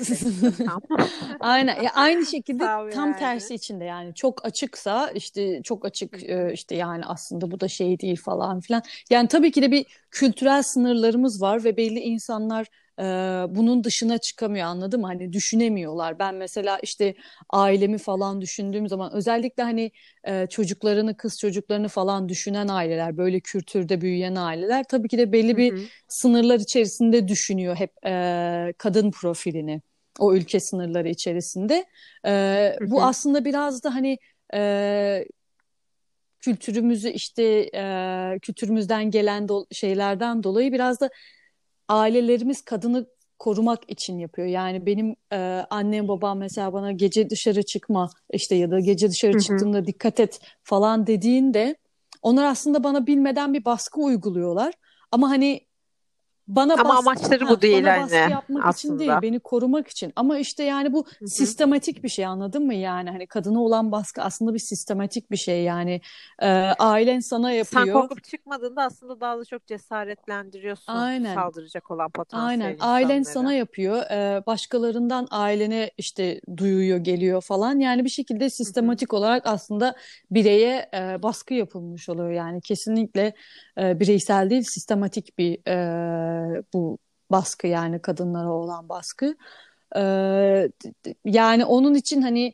Aynen. 1.39 1.81
Ya 1.83 1.91
aynı 1.95 2.25
şekilde 2.25 2.63
tam 2.63 3.07
yani. 3.09 3.19
tersi 3.19 3.55
içinde 3.55 3.83
yani 3.83 4.15
çok 4.15 4.45
açıksa 4.45 5.11
işte 5.11 5.61
çok 5.63 5.85
açık 5.85 6.23
işte 6.53 6.75
yani 6.75 7.05
aslında 7.05 7.51
bu 7.51 7.59
da 7.59 7.67
şey 7.67 7.99
değil 7.99 8.21
falan 8.21 8.59
filan. 8.59 8.81
Yani 9.09 9.27
tabii 9.27 9.51
ki 9.51 9.61
de 9.61 9.71
bir 9.71 9.85
kültürel 10.19 10.63
sınırlarımız 10.63 11.41
var 11.41 11.63
ve 11.63 11.77
belli 11.77 11.99
insanlar 11.99 12.67
e, 12.99 13.03
bunun 13.55 13.83
dışına 13.83 14.17
çıkamıyor 14.17 14.65
anladın 14.65 15.01
mı? 15.01 15.07
Hani 15.07 15.33
düşünemiyorlar. 15.33 16.19
Ben 16.19 16.35
mesela 16.35 16.79
işte 16.83 17.15
ailemi 17.49 17.97
falan 17.97 18.41
düşündüğüm 18.41 18.87
zaman 18.87 19.13
özellikle 19.13 19.63
hani 19.63 19.91
e, 20.23 20.47
çocuklarını, 20.47 21.17
kız 21.17 21.39
çocuklarını 21.39 21.87
falan 21.87 22.29
düşünen 22.29 22.67
aileler, 22.67 23.17
böyle 23.17 23.39
kültürde 23.39 24.01
büyüyen 24.01 24.35
aileler 24.35 24.83
tabii 24.89 25.07
ki 25.07 25.17
de 25.17 25.31
belli 25.31 25.57
bir 25.57 25.73
hı 25.73 25.77
hı. 25.77 25.81
sınırlar 26.07 26.59
içerisinde 26.59 27.27
düşünüyor 27.27 27.75
hep 27.75 27.91
e, 28.05 28.73
kadın 28.77 29.11
profilini 29.11 29.81
o 30.19 30.33
ülke 30.33 30.59
sınırları 30.59 31.09
içerisinde. 31.09 31.85
E. 32.25 32.75
Bu 32.81 33.03
aslında 33.03 33.45
biraz 33.45 33.83
da 33.83 33.95
hani 33.95 34.17
e, 34.53 35.25
kültürümüzü 36.39 37.09
işte 37.09 37.69
e, 37.75 38.39
kültürümüzden 38.41 39.11
gelen 39.11 39.45
do- 39.45 39.75
şeylerden 39.75 40.43
dolayı 40.43 40.71
biraz 40.73 41.01
da 41.01 41.09
ailelerimiz 41.87 42.61
kadını 42.61 43.05
korumak 43.39 43.89
için 43.91 44.19
yapıyor. 44.19 44.47
Yani 44.47 44.85
benim 44.85 45.15
e, 45.33 45.37
annem 45.69 46.07
babam 46.07 46.37
mesela 46.37 46.73
bana 46.73 46.91
gece 46.91 47.29
dışarı 47.29 47.63
çıkma 47.63 48.09
işte 48.33 48.55
ya 48.55 48.71
da 48.71 48.79
gece 48.79 49.09
dışarı 49.09 49.31
Hı-hı. 49.31 49.39
çıktığında 49.41 49.85
dikkat 49.85 50.19
et 50.19 50.39
falan 50.63 51.07
dediğinde 51.07 51.75
onlar 52.21 52.45
aslında 52.45 52.83
bana 52.83 53.07
bilmeden 53.07 53.53
bir 53.53 53.65
baskı 53.65 54.01
uyguluyorlar. 54.01 54.73
Ama 55.11 55.29
hani 55.29 55.68
bana 56.49 56.73
Ama 56.73 56.89
bas- 56.89 56.99
amaçları 56.99 57.47
bu 57.49 57.61
değil 57.61 57.83
bana 57.83 58.01
baskı 58.01 58.15
yapmak 58.15 58.65
aslında. 58.65 58.95
için 58.95 58.99
değil, 58.99 59.21
beni 59.21 59.39
korumak 59.39 59.87
için. 59.87 60.13
Ama 60.15 60.37
işte 60.37 60.63
yani 60.63 60.93
bu 60.93 61.05
Hı-hı. 61.05 61.27
sistematik 61.27 62.03
bir 62.03 62.09
şey 62.09 62.25
anladın 62.25 62.65
mı 62.65 62.73
yani? 62.73 63.09
Hani 63.09 63.27
kadına 63.27 63.61
olan 63.61 63.91
baskı 63.91 64.21
aslında 64.21 64.53
bir 64.53 64.59
sistematik 64.59 65.31
bir 65.31 65.37
şey 65.37 65.63
yani. 65.63 66.01
Ee, 66.41 66.47
ailen 66.79 67.19
sana 67.19 67.51
yapıyor. 67.51 67.85
Sen 67.85 67.93
korkup 67.93 68.23
çıkmadığında 68.23 68.83
aslında 68.83 69.21
daha 69.21 69.39
da 69.39 69.45
çok 69.45 69.67
cesaretlendiriyorsun 69.67 70.93
Aynen. 70.93 71.35
saldıracak 71.35 71.91
olan 71.91 72.09
potansiyel 72.09 72.49
Aynen. 72.49 72.73
insanları. 72.73 72.93
Ailen 72.93 73.23
sana 73.23 73.53
yapıyor. 73.53 74.03
Ee, 74.11 74.43
başkalarından 74.45 75.27
ailene 75.31 75.91
işte 75.97 76.41
duyuyor, 76.57 76.97
geliyor 76.97 77.41
falan. 77.41 77.79
Yani 77.79 78.03
bir 78.03 78.09
şekilde 78.09 78.49
sistematik 78.49 79.11
Hı-hı. 79.11 79.19
olarak 79.19 79.47
aslında 79.47 79.95
bireye 80.31 80.89
e, 80.93 81.23
baskı 81.23 81.53
yapılmış 81.53 82.09
oluyor. 82.09 82.31
Yani 82.31 82.61
kesinlikle 82.61 83.33
e, 83.79 83.99
bireysel 83.99 84.49
değil, 84.49 84.63
sistematik 84.63 85.37
bir 85.37 85.67
e, 85.67 86.63
bu 86.73 86.97
baskı 87.31 87.67
yani 87.67 87.99
kadınlara 87.99 88.51
olan 88.51 88.89
baskı. 88.89 89.35
E, 89.95 90.01
yani 91.25 91.65
onun 91.65 91.95
için 91.95 92.21
hani 92.21 92.53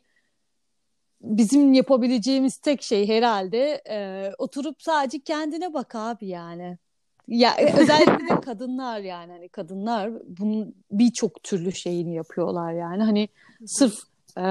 bizim 1.20 1.72
yapabileceğimiz 1.72 2.56
tek 2.56 2.82
şey 2.82 3.08
herhalde 3.08 3.82
e, 3.90 4.30
oturup 4.38 4.82
sadece 4.82 5.18
kendine 5.18 5.74
bak 5.74 5.94
abi 5.94 6.26
yani. 6.26 6.78
Ya 7.28 7.54
e, 7.54 7.80
özellikle 7.80 8.36
de 8.36 8.40
kadınlar 8.40 9.00
yani 9.00 9.32
hani 9.32 9.48
kadınlar 9.48 10.10
bunun 10.38 10.74
birçok 10.90 11.42
türlü 11.42 11.72
şeyini 11.72 12.14
yapıyorlar 12.14 12.72
yani 12.72 13.02
hani 13.02 13.28
sırf 13.66 13.94
e, 14.38 14.46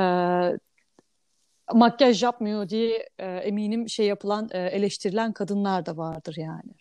makyaj 1.73 2.23
yapmıyor 2.23 2.69
diye 2.69 3.09
e, 3.19 3.25
eminim 3.25 3.89
şey 3.89 4.05
yapılan 4.05 4.49
e, 4.51 4.57
eleştirilen 4.57 5.33
kadınlar 5.33 5.85
da 5.85 5.97
vardır 5.97 6.35
yani. 6.37 6.71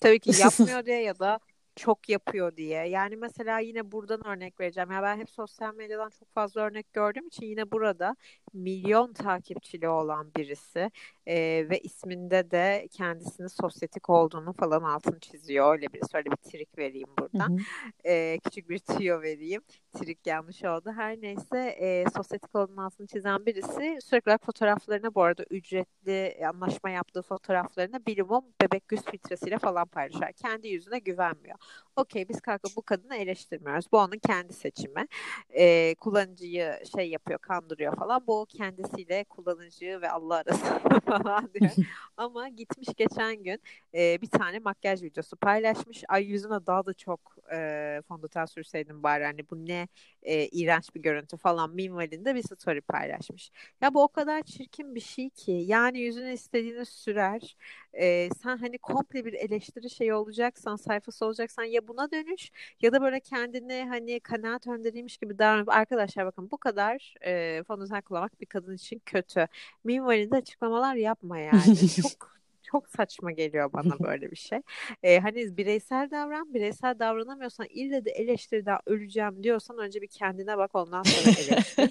Tabii 0.00 0.20
ki 0.20 0.30
yapmıyor 0.40 0.86
diye 0.86 1.02
ya 1.02 1.18
da 1.18 1.38
çok 1.78 2.08
yapıyor 2.08 2.56
diye. 2.56 2.88
Yani 2.88 3.16
mesela 3.16 3.58
yine 3.58 3.92
buradan 3.92 4.26
örnek 4.26 4.60
vereceğim. 4.60 4.90
Ya 4.90 5.02
ben 5.02 5.18
hep 5.18 5.30
sosyal 5.30 5.74
medyadan 5.74 6.10
çok 6.10 6.34
fazla 6.34 6.60
örnek 6.60 6.92
gördüğüm 6.92 7.26
için 7.26 7.46
yine 7.46 7.70
burada 7.70 8.16
milyon 8.54 9.12
takipçili 9.12 9.88
olan 9.88 10.30
birisi 10.36 10.90
e, 11.26 11.36
ve 11.70 11.78
isminde 11.78 12.50
de 12.50 12.88
kendisinin 12.90 13.48
sosyetik 13.48 14.10
olduğunu 14.10 14.52
falan 14.52 14.82
altını 14.82 15.20
çiziyor. 15.20 15.72
Öyle 15.72 15.92
bir 15.92 16.00
söyle 16.12 16.30
bir 16.30 16.50
trik 16.50 16.78
vereyim 16.78 17.08
buradan. 17.18 17.48
Hı 17.48 17.54
hı. 17.54 18.08
E, 18.08 18.38
küçük 18.44 18.68
bir 18.70 18.78
tüyo 18.78 19.22
vereyim. 19.22 19.62
Trik 19.92 20.26
yanlış 20.26 20.64
oldu. 20.64 20.92
Her 20.96 21.20
neyse 21.20 21.58
e, 21.58 22.04
sosyetik 22.16 22.54
olduğunu 22.54 22.84
altını 22.84 23.06
çizen 23.06 23.46
birisi 23.46 23.98
sürekli 24.02 24.28
olarak 24.28 24.44
fotoğraflarını 24.44 25.14
bu 25.14 25.22
arada 25.22 25.44
ücretli 25.50 26.46
anlaşma 26.46 26.90
yaptığı 26.90 27.22
fotoğraflarını 27.22 28.06
bilimum 28.06 28.44
bebek 28.62 28.92
yüz 28.92 29.02
filtresiyle 29.02 29.58
falan 29.58 29.86
paylaşıyor. 29.86 30.32
Kendi 30.32 30.68
yüzüne 30.68 30.98
güvenmiyor. 30.98 31.58
Okey 31.96 32.28
biz 32.28 32.40
kalkıp 32.40 32.76
bu 32.76 32.82
kadını 32.82 33.16
eleştirmiyoruz. 33.16 33.92
Bu 33.92 33.98
onun 33.98 34.18
kendi 34.26 34.52
seçimi. 34.52 35.06
E, 35.50 35.94
kullanıcıyı 35.94 36.78
şey 36.96 37.10
yapıyor, 37.10 37.38
kandırıyor 37.38 37.96
falan. 37.96 38.26
Bu 38.26 38.46
kendisiyle 38.48 39.24
kullanıcı 39.24 40.00
ve 40.00 40.10
Allah 40.10 40.34
arasında 40.36 41.00
falan 41.06 41.50
diyor. 41.54 41.70
Ama 42.16 42.48
gitmiş 42.48 42.88
geçen 42.96 43.42
gün 43.42 43.60
e, 43.94 44.20
bir 44.22 44.26
tane 44.30 44.58
makyaj 44.58 45.02
videosu 45.02 45.36
paylaşmış. 45.36 46.04
Ay 46.08 46.24
yüzüne 46.24 46.66
daha 46.66 46.86
da 46.86 46.94
çok 46.94 47.36
e, 47.52 48.02
fondöten 48.08 48.44
sürseydim 48.46 49.02
bari 49.02 49.24
hani 49.24 49.50
bu 49.50 49.66
ne 49.66 49.88
e, 50.22 50.46
iğrenç 50.48 50.94
bir 50.94 51.02
görüntü 51.02 51.36
falan 51.36 51.70
minvalinde 51.74 52.34
bir 52.34 52.42
story 52.42 52.80
paylaşmış. 52.80 53.50
Ya 53.80 53.94
bu 53.94 54.02
o 54.02 54.08
kadar 54.08 54.42
çirkin 54.42 54.94
bir 54.94 55.00
şey 55.00 55.30
ki 55.30 55.52
yani 55.52 56.00
yüzüne 56.00 56.32
istediğini 56.32 56.84
sürer. 56.86 57.56
E, 57.92 58.28
sen 58.42 58.56
hani 58.58 58.78
komple 58.78 59.24
bir 59.24 59.32
eleştiri 59.32 59.90
şey 59.90 60.12
olacaksan 60.12 60.76
sayfası 60.76 61.26
olacaksan 61.26 61.57
ya 61.64 61.88
buna 61.88 62.10
dönüş 62.10 62.50
ya 62.80 62.92
da 62.92 63.02
böyle 63.02 63.20
kendini 63.20 63.86
hani 63.88 64.20
kanaat 64.20 64.66
önderiymiş 64.66 65.16
gibi 65.16 65.38
davranıp 65.38 65.68
arkadaşlar 65.68 66.26
bakın 66.26 66.50
bu 66.50 66.58
kadar 66.58 67.14
e, 67.26 67.62
fondöten 67.62 68.00
kullanmak 68.00 68.40
bir 68.40 68.46
kadın 68.46 68.74
için 68.74 69.02
kötü. 69.06 69.46
Minvalinde 69.84 70.36
açıklamalar 70.36 70.94
yapma 70.94 71.38
yani. 71.38 71.88
Çok 72.02 72.38
çok 72.70 72.88
saçma 72.88 73.30
geliyor 73.30 73.72
bana 73.72 73.98
böyle 73.98 74.30
bir 74.30 74.36
şey. 74.36 74.60
Ee, 75.02 75.20
hani 75.20 75.56
bireysel 75.56 76.10
davran, 76.10 76.54
bireysel 76.54 76.98
davranamıyorsan 76.98 77.66
ille 77.70 78.04
de 78.04 78.10
eleştiriden 78.10 78.78
öleceğim 78.86 79.42
diyorsan 79.42 79.78
önce 79.78 80.02
bir 80.02 80.06
kendine 80.06 80.58
bak 80.58 80.70
ondan 80.74 81.02
sonra 81.02 81.34
eleştir. 81.38 81.90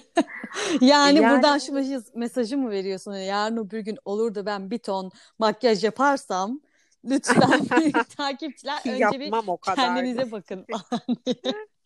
yani, 0.80 1.20
yani 1.20 1.34
buradan 1.34 1.58
şu 1.58 1.72
mesajı 2.14 2.58
mı 2.58 2.70
veriyorsun? 2.70 3.12
Yani 3.12 3.24
yarın 3.24 3.56
öbür 3.56 3.80
gün 3.80 3.98
olur 4.04 4.34
da 4.34 4.46
ben 4.46 4.70
bir 4.70 4.78
ton 4.78 5.10
makyaj 5.38 5.84
yaparsam 5.84 6.60
lütfen 7.04 7.64
takipçiler 8.16 8.78
önce 8.86 9.20
bir 9.20 9.32
kendinize 9.64 10.32
bakın. 10.32 10.66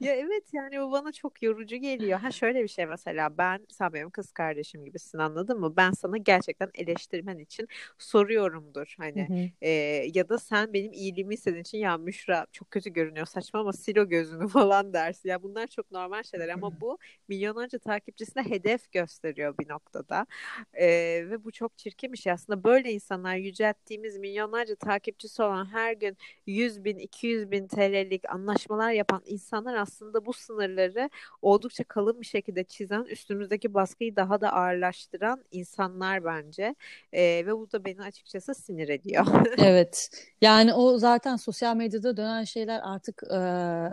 ya 0.00 0.12
evet 0.14 0.44
yani 0.52 0.80
bu 0.80 0.92
bana 0.92 1.12
çok 1.12 1.42
yorucu 1.42 1.76
geliyor. 1.76 2.18
Ha 2.18 2.30
şöyle 2.30 2.62
bir 2.62 2.68
şey 2.68 2.86
mesela 2.86 3.38
ben 3.38 3.66
sen 3.70 3.92
benim 3.92 4.10
kız 4.10 4.32
kardeşim 4.32 4.84
gibisin 4.84 5.18
anladın 5.18 5.60
mı? 5.60 5.76
Ben 5.76 5.90
sana 5.90 6.16
gerçekten 6.16 6.70
eleştirmen 6.74 7.38
için 7.38 7.68
soruyorumdur 7.98 8.94
hani 8.98 9.28
hı 9.28 9.32
hı. 9.32 9.50
E, 9.60 9.70
ya 10.14 10.28
da 10.28 10.38
sen 10.38 10.72
benim 10.72 10.92
iyiliğimi 10.92 11.34
istediğin 11.34 11.62
için 11.62 11.78
ya 11.78 11.96
Müşra 11.98 12.46
çok 12.52 12.70
kötü 12.70 12.90
görünüyor 12.90 13.26
saçma 13.26 13.60
ama 13.60 13.72
sil 13.82 13.96
o 13.98 14.08
gözünü 14.08 14.48
falan 14.58 14.92
dersin. 14.92 15.28
Ya 15.28 15.42
bunlar 15.42 15.66
çok 15.66 15.90
normal 15.90 16.22
şeyler 16.22 16.48
ama 16.48 16.80
bu 16.80 16.98
milyonlarca 17.28 17.78
takipçisine 17.78 18.42
hedef 18.42 18.92
gösteriyor 18.92 19.54
bir 19.58 19.68
noktada. 19.68 20.26
E, 20.74 20.86
ve 21.30 21.44
bu 21.44 21.52
çok 21.52 21.78
çirkin 21.78 22.12
bir 22.12 22.18
şey 22.18 22.32
aslında 22.32 22.64
böyle 22.64 22.92
insanlar 22.92 23.36
yücelttiğimiz 23.36 24.18
milyonlarca 24.18 24.74
takipçisi 24.76 25.42
olan 25.42 25.66
her 25.72 25.92
gün 25.92 26.16
100 26.46 26.84
bin 26.84 26.98
200 26.98 27.50
bin 27.50 27.68
TL'lik 27.68 28.30
anlaşmalar 28.30 28.90
yapan 28.92 29.22
insanlar 29.36 29.74
aslında 29.74 30.26
bu 30.26 30.32
sınırları 30.32 31.10
oldukça 31.42 31.84
kalın 31.84 32.20
bir 32.20 32.26
şekilde 32.26 32.64
çizen, 32.64 33.02
üstümüzdeki 33.04 33.74
baskıyı 33.74 34.16
daha 34.16 34.40
da 34.40 34.52
ağırlaştıran 34.52 35.44
insanlar 35.50 36.24
bence. 36.24 36.74
E, 37.12 37.22
ve 37.46 37.56
bu 37.56 37.72
da 37.72 37.84
beni 37.84 38.02
açıkçası 38.02 38.54
sinir 38.54 38.88
ediyor. 38.88 39.26
evet. 39.58 40.10
Yani 40.40 40.74
o 40.74 40.98
zaten 40.98 41.36
sosyal 41.36 41.76
medyada 41.76 42.16
dönen 42.16 42.44
şeyler 42.44 42.80
artık 42.84 43.22
e, 43.30 43.38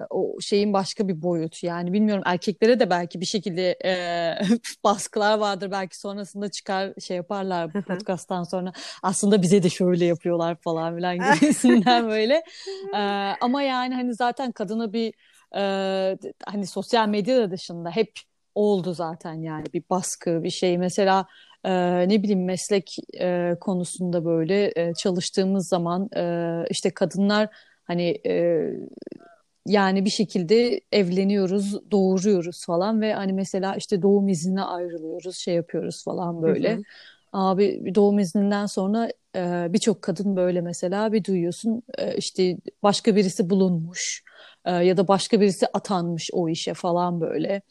o 0.09 0.41
şeyin 0.41 0.73
başka 0.73 1.07
bir 1.07 1.21
boyut. 1.21 1.63
Yani 1.63 1.93
bilmiyorum 1.93 2.23
erkeklere 2.25 2.79
de 2.79 2.89
belki 2.89 3.21
bir 3.21 3.25
şekilde 3.25 3.77
e, 3.85 3.93
baskılar 4.83 5.37
vardır. 5.37 5.71
Belki 5.71 5.99
sonrasında 5.99 6.51
çıkar 6.51 6.93
şey 6.99 7.17
yaparlar 7.17 7.71
podcasttan 7.71 8.43
sonra. 8.43 8.73
Aslında 9.03 9.41
bize 9.41 9.63
de 9.63 9.69
şöyle 9.69 10.05
yapıyorlar 10.05 10.55
falan 10.55 10.95
filan 10.95 11.17
gibisinden 11.39 12.07
böyle. 12.09 12.43
E, 12.93 13.01
ama 13.41 13.61
yani 13.61 13.95
hani 13.95 14.13
zaten 14.13 14.51
kadına 14.51 14.93
bir 14.93 15.13
e, 15.55 15.61
hani 16.45 16.67
sosyal 16.67 17.07
medya 17.07 17.51
dışında 17.51 17.89
hep 17.89 18.11
oldu 18.55 18.93
zaten 18.93 19.33
yani 19.33 19.65
bir 19.73 19.83
baskı 19.89 20.43
bir 20.43 20.49
şey 20.49 20.77
mesela 20.77 21.25
e, 21.63 21.71
ne 22.09 22.23
bileyim 22.23 22.45
meslek 22.45 22.95
e, 23.19 23.55
konusunda 23.59 24.25
böyle 24.25 24.71
e, 24.75 24.93
çalıştığımız 24.93 25.67
zaman 25.67 26.09
e, 26.15 26.65
işte 26.69 26.89
kadınlar 26.89 27.49
hani 27.83 28.21
e, 28.25 28.63
yani 29.65 30.05
bir 30.05 30.09
şekilde 30.09 30.81
evleniyoruz, 30.91 31.91
doğuruyoruz 31.91 32.65
falan 32.65 33.01
ve 33.01 33.13
hani 33.13 33.33
mesela 33.33 33.75
işte 33.75 34.01
doğum 34.01 34.27
iznine 34.27 34.63
ayrılıyoruz, 34.63 35.37
şey 35.37 35.55
yapıyoruz 35.55 36.03
falan 36.03 36.41
böyle. 36.41 36.73
Hı 36.73 36.77
hı. 36.77 36.81
Abi 37.33 37.95
doğum 37.95 38.19
izninden 38.19 38.65
sonra 38.65 39.09
e, 39.35 39.67
birçok 39.69 40.01
kadın 40.01 40.35
böyle 40.35 40.61
mesela 40.61 41.11
bir 41.11 41.23
duyuyorsun 41.23 41.83
e, 41.97 42.17
işte 42.17 42.57
başka 42.83 43.15
birisi 43.15 43.49
bulunmuş 43.49 44.23
e, 44.65 44.71
ya 44.71 44.97
da 44.97 45.07
başka 45.07 45.41
birisi 45.41 45.67
atanmış 45.73 46.29
o 46.33 46.49
işe 46.49 46.73
falan 46.73 47.21
böyle. 47.21 47.61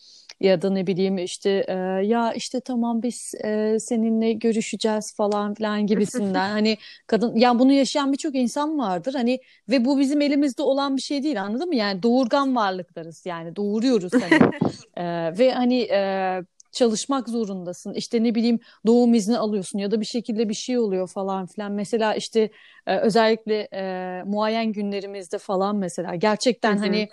Ya 0.40 0.62
da 0.62 0.70
ne 0.70 0.86
bileyim 0.86 1.18
işte 1.18 1.64
e, 1.68 1.74
ya 2.06 2.32
işte 2.32 2.60
tamam 2.60 3.02
biz 3.02 3.34
e, 3.44 3.76
seninle 3.80 4.32
görüşeceğiz 4.32 5.14
falan 5.14 5.54
filan 5.54 5.86
gibisinden. 5.86 6.50
Hani 6.52 6.78
kadın 7.06 7.36
yani 7.36 7.58
bunu 7.58 7.72
yaşayan 7.72 8.12
birçok 8.12 8.34
insan 8.34 8.78
vardır. 8.78 9.14
Hani 9.14 9.40
ve 9.68 9.84
bu 9.84 9.98
bizim 9.98 10.20
elimizde 10.20 10.62
olan 10.62 10.96
bir 10.96 11.02
şey 11.02 11.22
değil 11.22 11.42
anladın 11.42 11.68
mı? 11.68 11.76
Yani 11.76 12.02
doğurgan 12.02 12.56
varlıklarız 12.56 13.26
yani 13.26 13.56
doğuruyoruz 13.56 14.12
hani. 14.12 14.52
E, 14.96 15.04
ve 15.38 15.52
hani 15.52 15.80
e, 15.80 16.42
çalışmak 16.72 17.28
zorundasın. 17.28 17.94
İşte 17.94 18.22
ne 18.22 18.34
bileyim 18.34 18.60
doğum 18.86 19.14
izni 19.14 19.38
alıyorsun 19.38 19.78
ya 19.78 19.90
da 19.90 20.00
bir 20.00 20.06
şekilde 20.06 20.48
bir 20.48 20.54
şey 20.54 20.78
oluyor 20.78 21.08
falan 21.08 21.46
filan. 21.46 21.72
Mesela 21.72 22.14
işte 22.14 22.50
e, 22.86 22.98
özellikle 22.98 23.68
e, 23.72 24.22
muayen 24.26 24.72
günlerimizde 24.72 25.38
falan 25.38 25.76
mesela 25.76 26.14
gerçekten 26.14 26.72
Hı-hı. 26.72 26.80
hani 26.80 27.08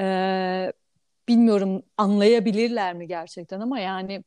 e, 0.00 0.72
bilmiyorum 1.28 1.82
anlayabilirler 1.96 2.94
mi 2.94 3.06
gerçekten 3.06 3.60
ama 3.60 3.80
yani 3.80 4.24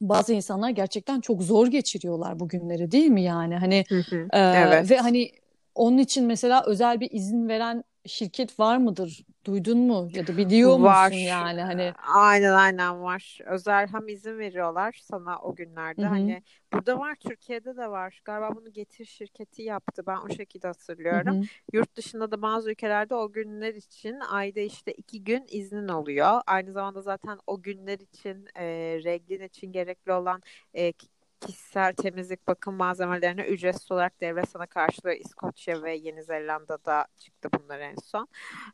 bazı 0.00 0.32
insanlar 0.32 0.70
gerçekten 0.70 1.20
çok 1.20 1.42
zor 1.42 1.66
geçiriyorlar 1.66 2.40
bu 2.40 2.48
günleri 2.48 2.90
değil 2.90 3.10
mi 3.10 3.22
yani 3.22 3.56
hani 3.56 3.84
e, 4.32 4.38
evet. 4.38 4.90
ve 4.90 4.98
hani 4.98 5.30
onun 5.74 5.98
için 5.98 6.26
mesela 6.26 6.64
özel 6.66 7.00
bir 7.00 7.10
izin 7.10 7.48
veren 7.48 7.84
şirket 8.08 8.60
var 8.60 8.76
mıdır? 8.76 9.24
Duydun 9.44 9.78
mu 9.78 10.08
ya 10.12 10.26
da 10.26 10.36
biliyor 10.36 10.80
var. 10.80 11.06
musun 11.08 11.18
yani 11.20 11.60
hani? 11.62 11.92
Aynen 12.14 12.52
aynen 12.52 13.02
var. 13.02 13.38
Özel 13.46 13.88
hem 13.88 14.08
izin 14.08 14.38
veriyorlar 14.38 15.00
sana 15.02 15.38
o 15.38 15.54
günlerde. 15.54 16.02
Hı-hı. 16.02 16.08
Hani 16.08 16.42
burada 16.72 16.98
var 16.98 17.14
Türkiye'de 17.14 17.76
de 17.76 17.90
var. 17.90 18.20
Galiba 18.24 18.56
bunu 18.56 18.72
Getir 18.72 19.04
şirketi 19.04 19.62
yaptı. 19.62 20.06
Ben 20.06 20.16
o 20.16 20.28
şekilde 20.34 20.66
hatırlıyorum. 20.66 21.36
Hı-hı. 21.36 21.44
Yurt 21.72 21.96
dışında 21.96 22.30
da 22.30 22.42
bazı 22.42 22.70
ülkelerde 22.70 23.14
o 23.14 23.32
günler 23.32 23.74
için 23.74 24.20
ayda 24.20 24.60
işte 24.60 24.92
iki 24.92 25.24
gün 25.24 25.46
iznin 25.48 25.88
oluyor. 25.88 26.40
Aynı 26.46 26.72
zamanda 26.72 27.02
zaten 27.02 27.38
o 27.46 27.62
günler 27.62 27.98
için 27.98 28.46
e, 28.56 28.64
reglin 29.04 29.40
için 29.42 29.72
gerekli 29.72 30.12
olan 30.12 30.42
e, 30.74 30.92
kişisel 31.40 31.92
temizlik 31.94 32.46
bakım 32.48 32.74
malzemelerine 32.74 33.42
ücretsiz 33.42 33.92
olarak 33.92 34.20
devlet 34.20 34.48
sana 34.48 34.66
karşılığı 34.66 35.14
İskoçya 35.14 35.82
ve 35.82 35.94
Yeni 35.96 36.22
Zelanda'da 36.24 37.06
çıktı 37.18 37.48
bunlar 37.58 37.78
en 37.80 37.94
son. 38.04 38.28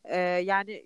Ee, 0.04 0.18
yani 0.18 0.84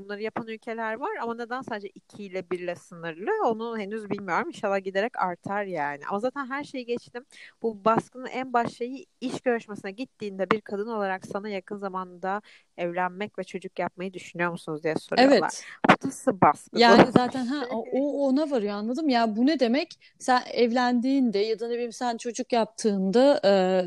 bunları 0.00 0.22
yapan 0.22 0.46
ülkeler 0.46 0.94
var 0.94 1.10
ama 1.22 1.34
neden 1.34 1.62
sadece 1.62 1.88
2 1.88 2.24
ile 2.24 2.50
1 2.50 2.58
ile 2.60 2.74
sınırlı 2.76 3.30
onu 3.44 3.78
henüz 3.78 4.10
bilmiyorum. 4.10 4.48
İnşallah 4.48 4.84
giderek 4.84 5.18
artar 5.18 5.64
yani. 5.64 6.00
Ama 6.08 6.18
zaten 6.18 6.46
her 6.46 6.64
şeyi 6.64 6.86
geçtim. 6.86 7.24
Bu 7.62 7.84
baskının 7.84 8.26
en 8.26 8.52
baş 8.52 8.74
şeyi 8.74 9.06
iş 9.20 9.40
görüşmesine 9.40 9.90
gittiğinde 9.90 10.50
bir 10.50 10.60
kadın 10.60 10.88
olarak 10.88 11.26
sana 11.26 11.48
yakın 11.48 11.76
zamanda 11.76 12.42
evlenmek 12.76 13.38
ve 13.38 13.44
çocuk 13.44 13.78
yapmayı 13.78 14.12
düşünüyor 14.12 14.50
musunuz 14.50 14.82
diye 14.82 14.94
soruyorlar. 14.94 15.38
Evet. 15.38 15.64
Bu 15.88 16.06
nasıl 16.08 16.40
baskı? 16.40 16.78
Yani 16.78 17.12
zaten 17.12 17.46
ha 17.46 17.66
o, 17.70 17.84
o 17.92 18.28
ona 18.28 18.50
varıyor 18.50 18.74
anladım. 18.74 19.08
Ya 19.08 19.36
bu 19.36 19.46
ne 19.46 19.60
demek? 19.60 19.98
Sen 20.18 20.42
evlendiğinde 20.52 21.38
ya 21.38 21.60
da 21.60 21.68
ne 21.68 21.74
bileyim 21.74 21.92
sen 21.92 22.16
çocuk 22.16 22.52
yaptığında 22.52 23.40
e, 23.44 23.84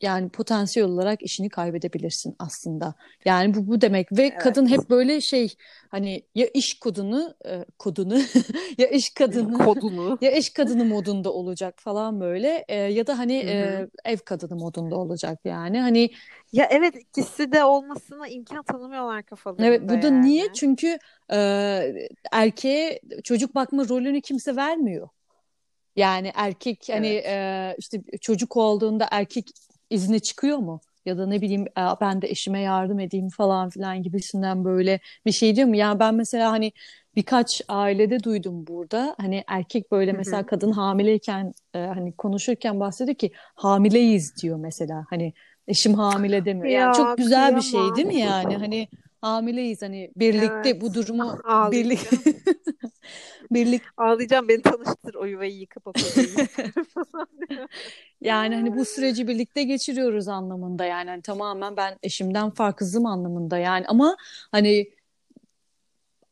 yani 0.00 0.28
potansiyel 0.28 0.88
olarak 0.88 1.22
işini 1.22 1.48
kaybedebilirsin 1.48 2.36
aslında. 2.38 2.94
Yani 3.24 3.54
bu 3.54 3.66
bu 3.66 3.80
demek 3.80 4.12
ve 4.12 4.22
evet. 4.22 4.38
kadın 4.38 4.66
hep 4.66 4.90
böyle 4.90 5.20
şey 5.20 5.54
hani 5.88 6.22
ya 6.34 6.46
iş 6.54 6.78
kodunu 6.78 7.34
e, 7.46 7.64
kodunu 7.78 8.18
ya 8.78 8.88
iş 8.88 9.14
kadını 9.14 9.58
kodunu 9.58 10.18
ya 10.20 10.30
iş 10.30 10.50
kadını 10.50 10.84
modunda 10.84 11.32
olacak 11.32 11.74
falan 11.78 12.20
böyle 12.20 12.64
e, 12.68 12.76
ya 12.76 13.06
da 13.06 13.18
hani 13.18 13.36
e, 13.36 13.88
ev 14.04 14.18
kadını 14.18 14.56
modunda 14.56 14.96
olacak 14.96 15.38
yani 15.44 15.80
hani 15.80 16.10
ya 16.52 16.68
evet 16.70 16.94
ikisi 16.96 17.52
de 17.52 17.64
olmasına 17.64 18.28
imkan 18.28 18.62
tanımıyorlar 18.62 19.22
kafalarında. 19.22 19.66
Evet 19.66 19.82
bu 19.82 20.02
da 20.02 20.06
yani. 20.06 20.22
niye? 20.22 20.52
Çünkü 20.52 20.98
e, 21.32 21.38
erkeğe 22.32 23.00
çocuk 23.24 23.54
bakma 23.54 23.88
rolünü 23.88 24.20
kimse 24.20 24.56
vermiyor. 24.56 25.08
Yani 25.96 26.32
erkek 26.34 26.86
hani 26.90 27.06
evet. 27.06 27.26
e, 27.26 27.76
işte 27.78 28.02
çocuk 28.20 28.56
olduğunda 28.56 29.08
erkek 29.10 29.50
izne 29.94 30.18
çıkıyor 30.18 30.58
mu? 30.58 30.80
Ya 31.06 31.18
da 31.18 31.26
ne 31.26 31.40
bileyim 31.40 31.66
ben 32.00 32.22
de 32.22 32.28
eşime 32.28 32.60
yardım 32.60 32.98
edeyim 32.98 33.28
falan 33.28 33.70
filan 33.70 34.02
gibisinden 34.02 34.64
böyle 34.64 35.00
bir 35.26 35.32
şey 35.32 35.56
diyor 35.56 35.68
mu? 35.68 35.76
Yani 35.76 36.00
ben 36.00 36.14
mesela 36.14 36.52
hani 36.52 36.72
birkaç 37.16 37.62
ailede 37.68 38.22
duydum 38.22 38.66
burada. 38.66 39.14
Hani 39.20 39.44
erkek 39.46 39.92
böyle 39.92 40.12
mesela 40.12 40.46
kadın 40.46 40.72
hamileyken 40.72 41.52
e, 41.74 41.78
hani 41.78 42.12
konuşurken 42.12 42.80
bahsediyor 42.80 43.16
ki 43.16 43.32
hamileyiz 43.54 44.34
diyor 44.42 44.58
mesela. 44.58 45.04
Hani 45.10 45.32
eşim 45.68 45.94
hamile 45.94 46.44
demiyor. 46.44 46.66
Yani 46.66 46.86
ya, 46.86 46.92
çok 46.92 47.18
güzel 47.18 47.38
kıyamam. 47.38 47.60
bir 47.60 47.64
şey 47.64 47.96
değil 47.96 48.06
mi 48.06 48.20
yani? 48.20 48.56
Hani 48.56 48.88
hamileyiz 49.20 49.82
hani 49.82 50.10
birlikte 50.16 50.70
evet. 50.70 50.80
bu 50.80 50.94
durumu 50.94 51.38
birlikte 51.72 52.16
birlik 53.50 53.82
ağlayacağım 53.96 54.48
beni 54.48 54.62
tanıştır 54.62 55.14
o 55.14 55.24
yuvayı 55.24 55.58
yıkıp 55.58 55.86
yani 58.20 58.54
hani 58.54 58.76
bu 58.76 58.84
süreci 58.84 59.28
birlikte 59.28 59.62
geçiriyoruz 59.64 60.28
anlamında 60.28 60.84
yani 60.84 61.10
hani 61.10 61.22
tamamen 61.22 61.76
ben 61.76 61.98
eşimden 62.02 62.50
farkızım 62.50 63.06
anlamında 63.06 63.58
yani. 63.58 63.86
Ama 63.88 64.16
hani 64.52 64.86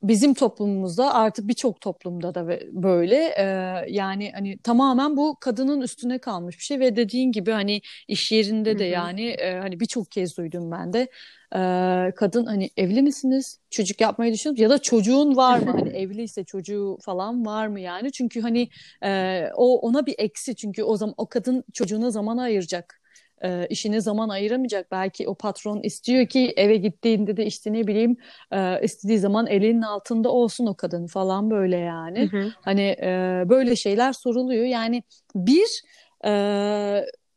bizim 0.03 0.35
toplumumuzda 0.35 1.15
artık 1.15 1.49
birçok 1.49 1.81
toplumda 1.81 2.35
da 2.35 2.47
böyle 2.73 3.17
e, 3.39 3.45
yani 3.89 4.33
hani 4.35 4.59
tamamen 4.59 5.17
bu 5.17 5.37
kadının 5.41 5.81
üstüne 5.81 6.19
kalmış 6.19 6.59
bir 6.59 6.63
şey 6.65 6.81
ve 6.81 6.97
dediğin 6.97 7.33
gibi 7.33 7.51
hani 7.51 7.81
iş 8.09 8.33
yerinde 8.33 8.79
de 8.79 8.85
yani 8.85 9.29
e, 9.29 9.59
hani 9.59 9.81
birçok 9.81 10.11
kez 10.11 10.37
duydum 10.37 10.71
ben 10.71 10.93
de 10.93 11.09
e, 11.55 12.13
kadın 12.17 12.47
hani 12.47 12.71
evli 12.77 13.03
misiniz? 13.03 13.59
Çocuk 13.71 14.01
yapmayı 14.01 14.33
düşünüyor 14.33 14.59
ya 14.59 14.71
da 14.71 14.79
çocuğun 14.83 15.37
var 15.37 15.59
mı? 15.59 15.71
Hani 15.73 15.89
evliyse 15.97 16.45
çocuğu 16.45 16.99
falan 17.03 17.47
var 17.47 17.67
mı 17.67 17.81
yani? 17.81 18.13
Çünkü 18.13 18.41
hani 18.41 18.69
e, 19.05 19.45
o 19.57 19.79
ona 19.81 20.07
bir 20.07 20.15
eksi 20.19 20.57
çünkü 20.57 20.83
o 20.83 20.97
zaman 20.97 21.15
o 21.17 21.29
kadın 21.29 21.65
çocuğuna 21.73 22.11
zaman 22.11 22.37
ayıracak 22.39 23.02
e, 23.45 23.67
işine 23.71 24.01
zaman 24.01 24.29
ayıramayacak. 24.29 24.91
Belki 24.91 25.29
o 25.29 25.35
patron 25.35 25.81
istiyor 25.83 26.27
ki 26.27 26.53
eve 26.57 26.77
gittiğinde 26.77 27.37
de 27.37 27.47
işte 27.47 27.73
ne 27.73 27.87
bileyim 27.87 28.17
e, 28.53 28.83
istediği 28.83 29.19
zaman 29.19 29.47
elinin 29.47 29.83
altında 29.83 30.29
olsun 30.29 30.67
o 30.67 30.75
kadın 30.75 31.07
falan 31.07 31.51
böyle 31.51 31.77
yani. 31.77 32.33
Hı 32.33 32.37
hı. 32.37 32.53
Hani 32.61 32.97
e, 33.03 33.43
böyle 33.49 33.77
şeyler 33.77 34.13
soruluyor. 34.13 34.65
Yani 34.65 35.03
bir 35.35 35.83
e, 36.25 36.33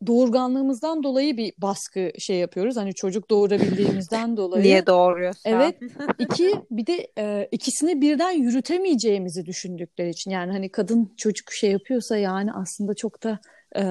doğurganlığımızdan 0.07 1.03
dolayı 1.03 1.37
bir 1.37 1.53
baskı 1.57 2.11
şey 2.19 2.37
yapıyoruz. 2.37 2.77
Hani 2.77 2.93
çocuk 2.93 3.29
doğurabildiğimizden 3.29 4.37
dolayı. 4.37 4.63
Niye 4.63 4.87
doğuruyorsun? 4.87 5.41
Evet. 5.45 5.75
İki 6.19 6.53
bir 6.71 6.87
de 6.87 7.07
e, 7.17 7.47
ikisini 7.51 8.01
birden 8.01 8.31
yürütemeyeceğimizi 8.31 9.45
düşündükleri 9.45 10.09
için. 10.09 10.31
Yani 10.31 10.51
hani 10.51 10.69
kadın 10.69 11.13
çocuk 11.17 11.51
şey 11.51 11.71
yapıyorsa 11.71 12.17
yani 12.17 12.53
aslında 12.53 12.93
çok 12.93 13.23
da 13.23 13.39
e, 13.75 13.83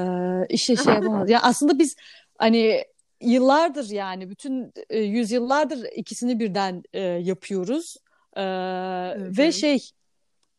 işe 0.49 0.77
şey 0.77 0.95
yapamaz. 0.95 1.31
Yani 1.31 1.43
aslında 1.43 1.79
biz 1.79 1.97
hani 2.39 2.85
yıllardır 3.21 3.91
yani 3.91 4.31
bütün 4.31 4.73
e, 4.91 4.99
yüzyıllardır 4.99 5.87
ikisini 5.97 6.39
birden 6.39 6.83
e, 6.93 7.01
yapıyoruz. 7.01 7.97
E, 8.37 8.45
ve 9.39 9.53
şey 9.53 9.91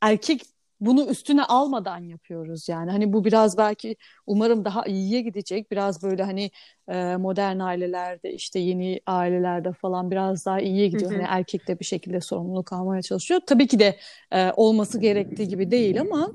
erkek 0.01 0.41
bunu 0.79 1.05
üstüne 1.05 1.43
almadan 1.43 1.99
yapıyoruz 1.99 2.69
yani. 2.69 2.91
Hani 2.91 3.13
bu 3.13 3.25
biraz 3.25 3.57
belki 3.57 3.95
umarım 4.27 4.65
daha 4.65 4.85
iyiye 4.85 5.21
gidecek. 5.21 5.71
Biraz 5.71 6.03
böyle 6.03 6.23
hani 6.23 6.51
e, 6.87 7.15
modern 7.15 7.59
ailelerde 7.59 8.33
işte 8.33 8.59
yeni 8.59 8.99
ailelerde 9.05 9.73
falan 9.73 10.11
biraz 10.11 10.45
daha 10.45 10.59
iyiye 10.59 10.87
gidiyor. 10.87 11.11
Hı 11.11 11.15
hı. 11.15 11.21
Hani 11.21 11.27
erkek 11.29 11.67
de 11.67 11.79
bir 11.79 11.85
şekilde 11.85 12.21
sorumluluk 12.21 12.73
almaya 12.73 13.01
çalışıyor. 13.01 13.41
Tabii 13.47 13.67
ki 13.67 13.79
de 13.79 13.99
e, 14.31 14.51
olması 14.51 14.99
gerektiği 14.99 15.47
gibi 15.47 15.71
değil 15.71 16.01
ama 16.01 16.31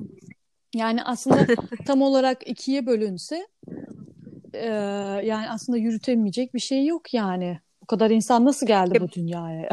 yani 0.74 1.02
aslında 1.04 1.46
tam 1.86 2.02
olarak 2.02 2.48
ikiye 2.48 2.86
bölünse 2.86 3.46
e, 4.54 4.66
yani 5.24 5.50
aslında 5.50 5.78
yürütemeyecek 5.78 6.54
bir 6.54 6.60
şey 6.60 6.86
yok 6.86 7.14
yani. 7.14 7.60
Bu 7.82 7.86
kadar 7.86 8.10
insan 8.10 8.44
nasıl 8.44 8.66
geldi 8.66 9.00
bu 9.00 9.12
dünyaya? 9.12 9.68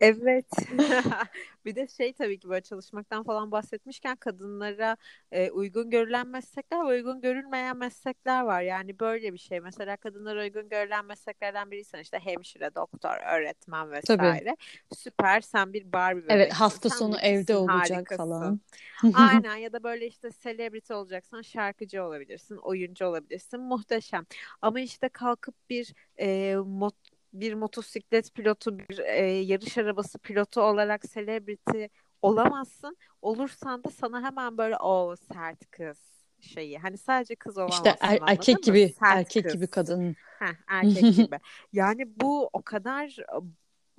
evet. 0.00 0.46
bir 1.64 1.76
de 1.76 1.86
şey 1.88 2.12
tabii 2.12 2.38
ki 2.38 2.48
böyle 2.48 2.60
çalışmaktan 2.62 3.24
falan 3.24 3.50
bahsetmişken 3.50 4.16
kadınlara 4.16 4.96
e, 5.32 5.50
uygun 5.50 5.90
görülen 5.90 6.26
meslekler 6.28 6.78
ve 6.84 6.88
uygun 6.88 7.20
görülmeyen 7.20 7.76
meslekler 7.76 8.42
var. 8.42 8.62
Yani 8.62 9.00
böyle 9.00 9.32
bir 9.32 9.38
şey. 9.38 9.60
Mesela 9.60 9.96
kadınlara 9.96 10.42
uygun 10.42 10.68
görülen 10.68 11.04
mesleklerden 11.04 11.70
biriysen 11.70 12.00
işte 12.00 12.18
hemşire, 12.18 12.74
doktor, 12.74 13.16
öğretmen 13.36 13.90
vesaire. 13.90 14.44
Tabii. 14.44 14.56
Süper. 14.96 15.40
Sen 15.40 15.72
bir 15.72 15.92
Barbie 15.92 16.22
bebeksin. 16.22 16.36
Evet 16.36 16.52
hafta 16.52 16.88
sen 16.88 16.96
sonu 16.96 17.16
evde 17.22 17.56
olacak 17.56 17.96
harikasın. 17.96 18.16
falan. 18.16 18.60
Aynen 19.14 19.56
ya 19.56 19.72
da 19.72 19.82
böyle 19.82 20.06
işte 20.06 20.30
celebrity 20.42 20.94
olacaksan 20.94 21.42
şarkıcı 21.42 22.04
olabilirsin, 22.04 22.56
oyuncu 22.56 23.06
olabilirsin. 23.06 23.60
Muhteşem. 23.60 24.26
Ama 24.62 24.80
işte 24.80 25.08
kalkıp 25.08 25.54
bir 25.70 25.94
e, 26.18 26.56
mot 26.56 26.94
bir 27.34 27.54
motosiklet 27.54 28.34
pilotu, 28.34 28.78
bir 28.78 28.98
e, 28.98 29.26
yarış 29.26 29.78
arabası 29.78 30.18
pilotu 30.18 30.60
olarak 30.60 31.02
celebrity 31.02 31.84
olamazsın. 32.22 32.96
Olursan 33.22 33.84
da 33.84 33.90
sana 33.90 34.22
hemen 34.22 34.58
böyle 34.58 34.76
o 34.76 35.16
sert 35.32 35.70
kız 35.70 35.98
şeyi. 36.40 36.78
Hani 36.78 36.98
sadece 36.98 37.34
kız 37.36 37.58
olamazsın. 37.58 37.84
İşte 37.84 37.96
er, 38.00 38.18
erkek 38.26 38.62
gibi 38.62 38.88
sert 38.88 39.16
erkek 39.16 39.44
kız. 39.44 39.52
gibi 39.52 39.66
kadın. 39.66 40.16
Heh, 40.38 40.54
erkek 40.68 41.14
gibi. 41.16 41.38
Yani 41.72 42.20
bu 42.20 42.50
o 42.52 42.62
kadar 42.62 43.16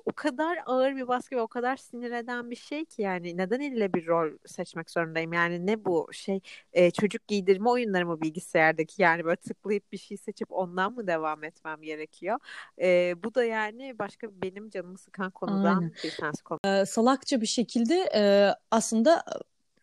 o 0.06 0.13
kadar 0.13 0.58
ağır 0.65 0.96
bir 0.96 1.08
baskı 1.08 1.36
ve 1.36 1.41
o 1.41 1.48
kadar 1.48 1.78
sinir 1.78 2.12
eden 2.12 2.52
bir 2.52 2.56
şey 2.56 2.86
ki 2.86 3.02
yani 3.02 3.38
neden 3.38 3.60
ille 3.60 3.94
bir 3.94 4.08
rol 4.08 4.38
seçmek 4.46 4.89
zorundayım 4.89 5.34
yani 5.34 5.65
ne 5.65 5.86
bu 5.86 6.10
şey 6.12 6.39
e, 6.74 6.91
çocuk 6.91 7.28
giydirme 7.28 7.70
oyunları 7.70 8.06
mı 8.06 8.22
bilgisayardaki 8.22 9.02
yani 9.02 9.26
böyle 9.26 9.36
tıklayıp 9.36 9.91
bir 9.91 9.98
şey 9.98 10.18
seçip 10.18 10.52
ondan 10.52 10.94
mı 10.94 11.08
devam 11.08 11.44
etmem 11.44 11.82
gerekiyor 11.82 12.39
e, 12.82 13.15
bu 13.24 13.36
da 13.36 13.44
yani 13.44 14.00
başka 14.00 14.28
benim 14.41 14.70
canımı 14.70 14.98
sıkan 14.98 15.32
konudan 15.32 15.78
Aynen. 15.78 15.91
bir 16.04 16.12
tanesi 16.12 16.44
konu. 16.44 16.60
Ee, 16.65 16.86
salakça 16.86 17.41
bir 17.41 17.46
şekilde 17.46 18.10
e, 18.15 18.54
aslında 18.72 19.24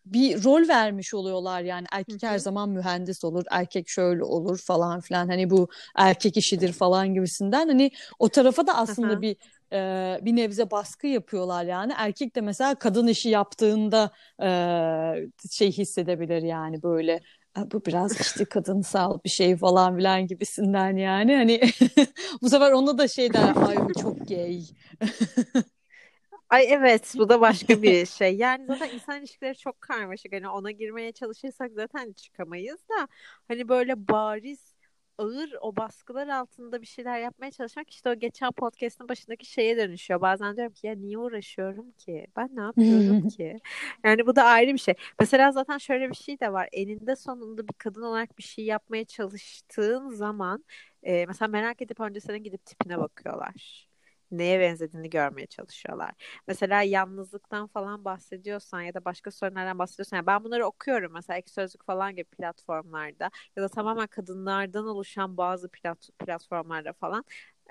bir 0.07 0.45
rol 0.45 0.69
vermiş 0.69 1.15
oluyorlar 1.15 1.63
yani 1.63 1.87
erkek 1.93 2.23
Hı-hı. 2.23 2.31
her 2.31 2.39
zaman 2.39 2.69
mühendis 2.69 3.25
olur 3.25 3.45
erkek 3.51 3.89
şöyle 3.89 4.25
olur 4.25 4.59
falan 4.59 5.01
filan 5.01 5.29
hani 5.29 5.51
bu 5.51 5.69
erkek 5.97 6.37
işidir 6.37 6.73
falan 6.73 7.15
gibisinden 7.15 7.69
hani 7.69 7.91
o 8.19 8.29
tarafa 8.29 8.67
da 8.67 8.77
aslında 8.79 9.13
Hı-hı. 9.13 9.23
bir 9.23 9.37
e, 9.73 10.19
bir 10.23 10.37
nebze 10.37 10.71
baskı 10.71 11.07
yapıyorlar 11.07 11.65
yani. 11.65 11.93
Erkek 11.97 12.37
de 12.37 12.41
mesela 12.41 12.75
kadın 12.75 13.07
işi 13.07 13.29
yaptığında 13.29 14.11
e, 14.43 15.49
şey 15.51 15.73
hissedebilir 15.73 16.43
yani 16.43 16.83
böyle 16.83 17.21
bu 17.57 17.85
biraz 17.85 18.21
işte 18.21 18.45
kadınsal 18.45 19.19
bir 19.25 19.31
şey 19.31 19.57
falan 19.57 19.97
filan 19.97 20.27
gibisinden 20.27 20.97
yani. 20.97 21.37
Hani 21.37 21.61
bu 22.43 22.51
sefer 22.51 22.73
onu 22.73 22.99
da 22.99 23.09
şey 23.09 23.33
der 23.35 23.53
ay 23.69 23.77
bu 23.77 24.01
çok 24.03 24.29
gay. 24.29 24.63
Ay 26.53 26.67
evet 26.69 27.15
bu 27.19 27.29
da 27.29 27.41
başka 27.41 27.83
bir 27.83 28.07
şey. 28.19 28.37
Yani 28.37 28.67
zaten 28.67 28.91
insan 28.91 29.19
ilişkileri 29.19 29.57
çok 29.59 29.81
karmaşık. 29.81 30.33
Hani 30.33 30.49
ona 30.49 30.71
girmeye 30.71 31.13
çalışırsak 31.13 31.73
zaten 31.75 32.13
çıkamayız 32.13 32.81
da 32.89 33.09
hani 33.49 33.69
böyle 33.69 34.09
bariz 34.09 34.72
ağır 35.23 35.53
o 35.61 35.77
baskılar 35.77 36.29
altında 36.29 36.81
bir 36.83 36.87
şeyler 36.87 37.19
yapmaya 37.19 37.51
çalışmak 37.51 37.91
işte 37.91 38.11
o 38.11 38.15
geçen 38.15 38.53
podcast'ın 38.53 39.09
başındaki 39.09 39.47
şeye 39.47 39.77
dönüşüyor. 39.77 40.21
Bazen 40.21 40.57
diyorum 40.57 40.73
ki 40.73 40.87
ya 40.87 40.95
niye 40.95 41.19
uğraşıyorum 41.19 41.91
ki? 41.93 42.27
Ben 42.37 42.49
ne 42.53 42.63
yapıyorum 42.63 43.23
ki? 43.29 43.61
Yani 44.05 44.27
bu 44.27 44.37
da 44.37 44.45
ayrı 44.45 44.73
bir 44.73 44.79
şey. 44.79 44.95
Mesela 45.21 45.53
zaten 45.53 45.79
şöyle 45.79 46.11
bir 46.11 46.15
şey 46.15 46.41
de 46.41 46.53
var. 46.53 46.69
Eninde 46.73 47.17
sonunda 47.17 47.69
bir 47.69 47.75
kadın 47.79 48.03
olarak 48.03 48.39
bir 48.39 48.43
şey 48.43 48.65
yapmaya 48.65 49.05
çalıştığın 49.05 50.09
zaman 50.11 50.65
e, 51.03 51.27
mesela 51.27 51.49
merak 51.49 51.83
edip 51.83 52.01
önce 52.01 52.21
senin 52.21 52.45
gidip 52.45 52.67
tipine 52.67 52.99
bakıyorlar 52.99 53.92
neye 54.33 54.61
benzediğini 54.61 55.11
görmeye 55.11 55.47
çalışıyorlar. 55.47 56.13
Mesela 56.49 56.83
yalnızlıktan 56.83 57.67
falan 57.67 58.05
bahsediyorsan 58.05 58.81
ya 58.83 58.95
da 58.95 59.05
başka 59.05 59.31
sorunlardan 59.31 59.79
bahsediyorsan 59.79 60.17
yani 60.17 60.27
ben 60.27 60.45
bunları 60.45 60.67
okuyorum 60.67 61.13
mesela 61.13 61.37
ek 61.39 61.51
sözlük 61.51 61.85
falan 61.87 62.17
gibi 62.17 62.25
platformlarda 62.25 63.31
ya 63.57 63.63
da 63.63 63.69
tamamen 63.69 64.07
kadınlardan 64.07 64.87
oluşan 64.87 65.37
bazı 65.37 65.69
plat 65.69 66.09
platformlarda 66.19 66.93
falan 66.93 67.25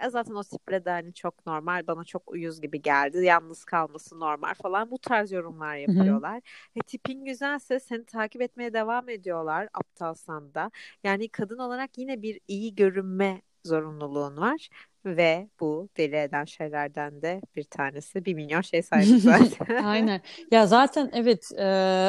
e 0.05 0.09
zaten 0.09 0.33
o 0.35 0.43
tiple 0.43 0.85
de 0.85 0.89
hani 0.89 1.13
çok 1.13 1.45
normal 1.45 1.87
bana 1.87 2.03
çok 2.03 2.31
uyuz 2.31 2.61
gibi 2.61 2.81
geldi 2.81 3.25
yalnız 3.25 3.65
kalması 3.65 4.19
normal 4.19 4.53
falan 4.53 4.91
bu 4.91 4.99
tarz 4.99 5.31
yorumlar 5.31 5.75
yapıyorlar. 5.75 6.33
Hı-hı. 6.35 6.41
E, 6.75 6.79
tipin 6.81 7.25
güzelse 7.25 7.79
seni 7.79 8.05
takip 8.05 8.41
etmeye 8.41 8.73
devam 8.73 9.09
ediyorlar 9.09 9.69
aptalsan 9.73 10.53
da 10.53 10.71
yani 11.03 11.29
kadın 11.29 11.57
olarak 11.57 11.97
yine 11.97 12.21
bir 12.21 12.39
iyi 12.47 12.75
görünme 12.75 13.41
zorunluluğun 13.65 14.37
var 14.37 14.69
ve 15.05 15.49
bu 15.59 15.89
deli 15.97 16.15
eden 16.15 16.45
şeylerden 16.45 17.21
de 17.21 17.41
bir 17.55 17.63
tanesi. 17.63 18.25
Bir 18.25 18.33
milyon 18.33 18.61
şey 18.61 18.81
saydık 18.81 19.19
zaten. 19.21 19.83
Aynen. 19.83 20.21
Ya 20.51 20.67
zaten 20.67 21.09
evet 21.13 21.51
e, 21.57 21.63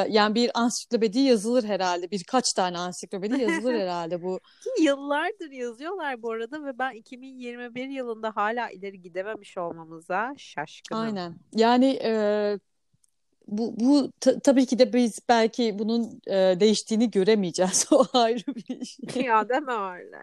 yani 0.09 0.35
bir 0.35 0.51
ansiklopedi 0.53 1.19
yazılır 1.19 1.63
herhalde. 1.63 2.11
Birkaç 2.11 2.53
tane 2.53 2.77
ansiklopedi 2.77 3.41
yazılır 3.41 3.73
herhalde 3.79 4.23
bu. 4.23 4.39
Yıllardır 4.81 5.51
yazıyorlar 5.51 6.21
bu 6.21 6.31
arada 6.31 6.65
ve 6.65 6.79
ben 6.79 6.91
2021 6.91 7.87
yılında 7.87 8.35
hala 8.35 8.69
ileri 8.69 9.01
gidememiş 9.01 9.57
olmamıza 9.57 10.33
şaşkınım. 10.37 11.01
Aynen. 11.01 11.35
Yani 11.53 11.99
e, 12.03 12.59
bu, 13.47 13.73
bu 13.79 14.11
t- 14.19 14.39
tabii 14.39 14.65
ki 14.65 14.79
de 14.79 14.93
biz 14.93 15.19
belki 15.29 15.79
bunun 15.79 16.21
e, 16.27 16.33
değiştiğini 16.59 17.11
göremeyeceğiz. 17.11 17.85
O 17.91 18.05
ayrı 18.13 18.55
bir 18.55 18.85
şey. 18.85 19.23
Ya 19.23 19.49
deme 19.49 19.73
öyle. 19.73 20.17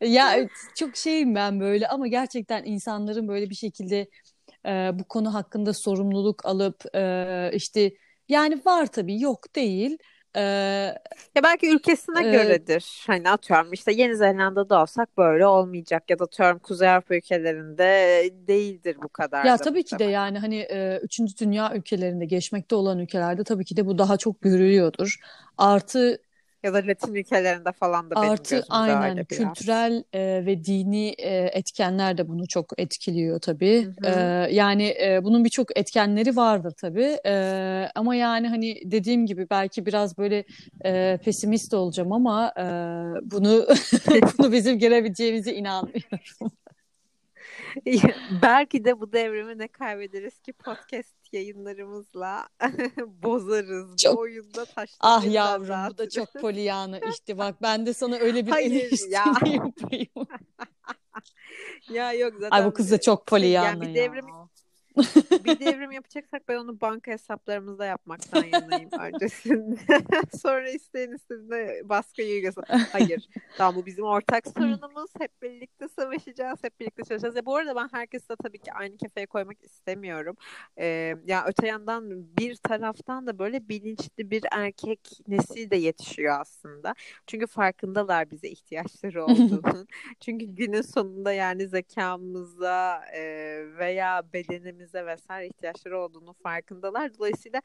ya 0.00 0.48
çok 0.76 0.96
şeyim 0.96 1.34
ben 1.34 1.60
böyle 1.60 1.88
ama 1.88 2.06
gerçekten 2.08 2.64
insanların 2.64 3.28
böyle 3.28 3.50
bir 3.50 3.54
şekilde 3.54 4.08
e, 4.66 4.90
bu 4.98 5.04
konu 5.04 5.34
hakkında 5.34 5.72
sorumluluk 5.72 6.46
alıp 6.46 6.96
e, 6.96 7.50
işte 7.54 7.92
yani 8.28 8.62
var 8.66 8.86
tabii 8.86 9.20
yok 9.20 9.54
değil 9.56 9.98
ee, 10.36 10.40
ya 11.34 11.42
belki 11.42 11.70
ülkesine 11.74 12.22
e, 12.22 12.30
göredir. 12.30 13.04
Hani 13.06 13.30
atıyorum 13.30 13.72
işte 13.72 13.92
Yeni 13.92 14.16
Zelanda'da 14.16 14.82
olsak 14.82 15.18
böyle 15.18 15.46
olmayacak 15.46 16.10
ya 16.10 16.18
da 16.18 16.24
atıyorum 16.24 16.58
Kuzey 16.58 16.88
Avrupa 16.90 17.14
ülkelerinde 17.16 17.84
değildir 18.48 18.96
bu 19.02 19.08
kadar. 19.08 19.46
Ya 19.46 19.56
tabii 19.58 19.84
ki 19.84 19.98
de 19.98 20.04
yani 20.04 20.38
hani 20.38 20.56
e, 20.56 21.00
üçüncü 21.02 21.36
dünya 21.38 21.74
ülkelerinde 21.74 22.24
geçmekte 22.24 22.74
olan 22.74 22.98
ülkelerde 22.98 23.44
tabii 23.44 23.64
ki 23.64 23.76
de 23.76 23.86
bu 23.86 23.98
daha 23.98 24.16
çok 24.16 24.40
görülüyordur. 24.42 25.16
Artı 25.58 26.18
ya 26.62 26.74
da 26.74 26.76
Latin 26.86 27.14
ülkelerinde 27.14 27.72
falan 27.72 28.10
da 28.10 28.16
benim 28.16 28.30
Artı 28.30 28.62
aynen 28.68 29.10
öyle 29.10 29.26
biraz. 29.30 29.38
kültürel 29.38 30.04
e, 30.12 30.46
ve 30.46 30.64
dini 30.64 31.08
e, 31.18 31.50
etkenler 31.52 32.18
de 32.18 32.28
bunu 32.28 32.48
çok 32.48 32.80
etkiliyor 32.80 33.40
tabii. 33.40 33.84
Hı 33.84 34.10
hı. 34.10 34.46
E, 34.48 34.54
yani 34.54 34.94
e, 35.02 35.20
bunun 35.24 35.44
birçok 35.44 35.78
etkenleri 35.78 36.36
vardır 36.36 36.72
tabii. 36.80 37.18
E, 37.26 37.88
ama 37.94 38.14
yani 38.14 38.48
hani 38.48 38.76
dediğim 38.84 39.26
gibi 39.26 39.46
belki 39.50 39.86
biraz 39.86 40.18
böyle 40.18 40.44
e, 40.84 41.18
pesimist 41.24 41.74
olacağım 41.74 42.12
ama 42.12 42.52
e, 42.58 42.64
bunu 43.30 43.66
bunu 44.38 44.52
bizim 44.52 44.78
gelebileceğimize 44.78 45.54
inanmıyorum. 45.54 46.52
belki 48.42 48.84
de 48.84 49.00
bu 49.00 49.12
devrimi 49.12 49.58
ne 49.58 49.68
kaybederiz 49.68 50.38
ki 50.40 50.52
podcast 50.52 51.14
yayınlarımızla 51.32 52.48
bozarız. 53.06 53.96
Çok... 53.96 54.16
Bu 54.16 54.20
oyunda 54.20 54.64
taşlar. 54.64 54.98
Ah 55.00 55.32
yavrum 55.32 55.90
bu 55.90 55.98
da 55.98 56.08
çok 56.08 56.32
polyanı 56.40 57.00
işte 57.10 57.38
bak 57.38 57.62
ben 57.62 57.86
de 57.86 57.94
sana 57.94 58.16
öyle 58.16 58.46
bir 58.46 58.50
Hayır, 58.50 59.08
ya. 59.08 59.24
yapayım. 59.44 60.28
ya 61.90 62.12
yok 62.12 62.32
zaten. 62.34 62.50
Ay 62.50 62.64
bu 62.64 62.72
kız 62.72 62.90
da 62.90 63.00
çok 63.00 63.26
polyanı 63.26 63.66
şey, 63.66 63.74
yani 63.74 63.80
bir 63.80 63.94
devrim, 63.94 64.26
bir 65.44 65.60
devrim 65.60 65.92
yapacaksak 65.92 66.48
ben 66.48 66.56
onu 66.56 66.80
banka 66.80 67.12
hesaplarımızda 67.12 67.84
yapmaktan 67.84 68.44
yanayım 68.44 68.90
öncesinde. 69.00 69.80
Sonra 70.42 70.70
isteyen 70.70 71.12
istediğinde 71.12 71.82
baskı 71.84 72.22
uygulasan. 72.22 72.64
Hayır. 72.92 73.28
Tamam 73.56 73.76
bu 73.76 73.86
bizim 73.86 74.04
ortak 74.04 74.46
sorunumuz. 74.46 75.10
Hep 75.18 75.42
birlikte 75.42 75.88
savaşacağız. 75.88 76.58
Hep 76.62 76.80
birlikte 76.80 77.02
çalışacağız. 77.02 77.36
Ya 77.36 77.46
bu 77.46 77.56
arada 77.56 77.76
ben 77.76 77.88
herkesi 77.92 78.28
de 78.28 78.36
tabii 78.42 78.58
ki 78.58 78.72
aynı 78.72 78.96
kefeye 78.96 79.26
koymak 79.26 79.64
istemiyorum. 79.64 80.36
Ee, 80.78 81.14
ya 81.26 81.44
öte 81.46 81.66
yandan 81.66 82.10
bir 82.38 82.56
taraftan 82.56 83.26
da 83.26 83.38
böyle 83.38 83.68
bilinçli 83.68 84.30
bir 84.30 84.44
erkek 84.52 85.00
nesil 85.28 85.70
de 85.70 85.76
yetişiyor 85.76 86.40
aslında. 86.40 86.94
Çünkü 87.26 87.46
farkındalar 87.46 88.30
bize 88.30 88.48
ihtiyaçları 88.48 89.24
olduğunu. 89.24 89.86
Çünkü 90.20 90.46
günün 90.46 90.82
sonunda 90.82 91.32
yani 91.32 91.68
zekamıza 91.68 93.04
e, 93.14 93.22
veya 93.78 94.22
bedenimize 94.32 94.81
vesaire 95.06 95.46
ihtiyaçları 95.46 96.00
olduğunu 96.00 96.32
farkındalar. 96.42 97.18
Dolayısıyla 97.18 97.60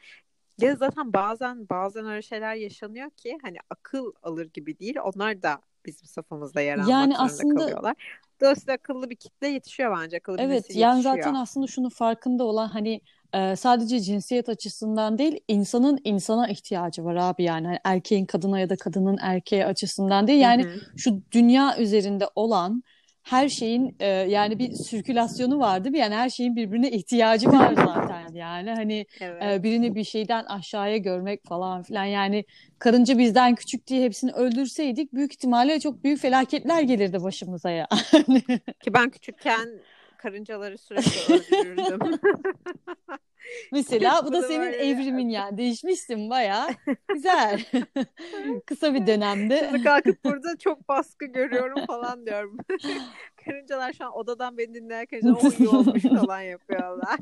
ya 0.62 0.76
zaten 0.76 1.14
bazen 1.14 1.70
bazen 1.70 2.06
öyle 2.06 2.22
şeyler 2.22 2.56
yaşanıyor 2.56 3.10
ki 3.10 3.38
hani 3.42 3.58
akıl 3.70 4.12
alır 4.24 4.46
gibi 4.54 4.80
değil. 4.80 4.96
Onlar 5.04 5.42
da 5.42 5.62
bizim 5.86 6.08
safımızda 6.08 6.62
yer 6.62 6.78
almak 6.78 6.90
yani 6.90 7.18
aslında, 7.18 7.60
kalıyorlar. 7.60 7.96
Dolayısıyla 8.42 8.74
akıllı 8.74 9.10
bir 9.10 9.16
kitle 9.16 9.48
yetişiyor 9.48 9.98
bence. 9.98 10.18
Akıllı 10.18 10.38
evet, 10.40 10.70
bir 10.70 10.76
yani 10.76 10.98
yetişiyor. 10.98 11.16
zaten 11.16 11.34
aslında 11.34 11.68
şunu 11.68 11.90
farkında 11.90 12.44
olan 12.44 12.68
hani 12.68 13.02
e, 13.34 13.56
sadece 13.56 14.00
cinsiyet 14.00 14.50
açısından 14.50 15.18
değil 15.18 15.40
insanın 15.48 16.00
insana 16.04 16.48
ihtiyacı 16.48 17.06
var 17.06 17.16
abi 17.16 17.44
yani 17.44 17.68
hani 17.68 17.80
erkeğin 17.84 18.26
kadına 18.26 18.60
ya 18.60 18.70
da 18.70 18.76
kadının 18.76 19.18
erkeğe 19.22 19.66
açısından 19.66 20.28
değil 20.28 20.42
yani 20.42 20.64
Hı-hı. 20.64 20.98
şu 20.98 21.22
dünya 21.32 21.78
üzerinde 21.78 22.30
olan 22.36 22.84
her 23.30 23.50
şeyin 23.50 23.96
e, 24.00 24.08
yani 24.08 24.60
bir 24.60 24.72
sirkülasyonu 24.72 25.60
vardı 25.60 25.94
bir 25.94 25.98
yani 25.98 26.16
her 26.16 26.30
şeyin 26.30 26.56
birbirine 26.56 26.92
ihtiyacı 26.92 27.50
var 27.50 27.74
zaten 27.76 28.34
yani 28.34 28.72
hani 28.72 29.06
evet. 29.20 29.44
e, 29.44 29.64
birini 29.64 29.96
bir 29.96 30.04
şeyden 30.04 30.46
aşağıya 30.46 30.98
görmek 30.98 31.46
falan 31.46 31.84
filan 31.84 32.06
yani 32.06 32.46
karınca 32.80 33.18
bizden 33.18 33.56
küçük 33.56 33.88
diye 33.88 34.06
hepsini 34.06 34.32
öldürseydik 34.32 35.14
büyük 35.14 35.34
ihtimalle 35.34 35.80
çok 35.80 36.04
büyük 36.04 36.20
felaketler 36.20 36.82
gelirdi 36.82 37.24
başımıza 37.24 37.70
ya. 37.70 37.88
Ki 38.84 38.94
ben 38.94 39.10
küçükken 39.10 39.70
karıncaları 40.18 40.78
sürekli 40.78 41.34
öldürürdüm. 41.34 42.00
Mesela 43.72 44.22
bu 44.26 44.34
da 44.34 44.42
senin 44.42 44.74
evrimin 44.74 45.30
yani. 45.30 45.58
Değişmişsin 45.58 46.30
baya. 46.30 46.68
Güzel. 47.14 47.62
Kısa 48.66 48.94
bir 48.94 49.08
dönemde. 49.08 49.68
Şimdi 49.72 49.84
kalkıp 49.84 50.24
burada 50.24 50.58
çok 50.58 50.90
baskı 50.90 51.26
görüyorum 51.26 51.86
falan 51.86 52.26
diyorum. 52.26 52.58
Karıncalar 53.46 53.94
şu 53.94 54.06
an 54.06 54.14
odadan 54.14 54.58
beni 54.58 54.74
dinlerken 54.74 55.22
o 55.22 55.50
iyi 55.60 55.70
olmuş 55.70 56.04
falan 56.04 56.42
yapıyorlar. 56.42 57.20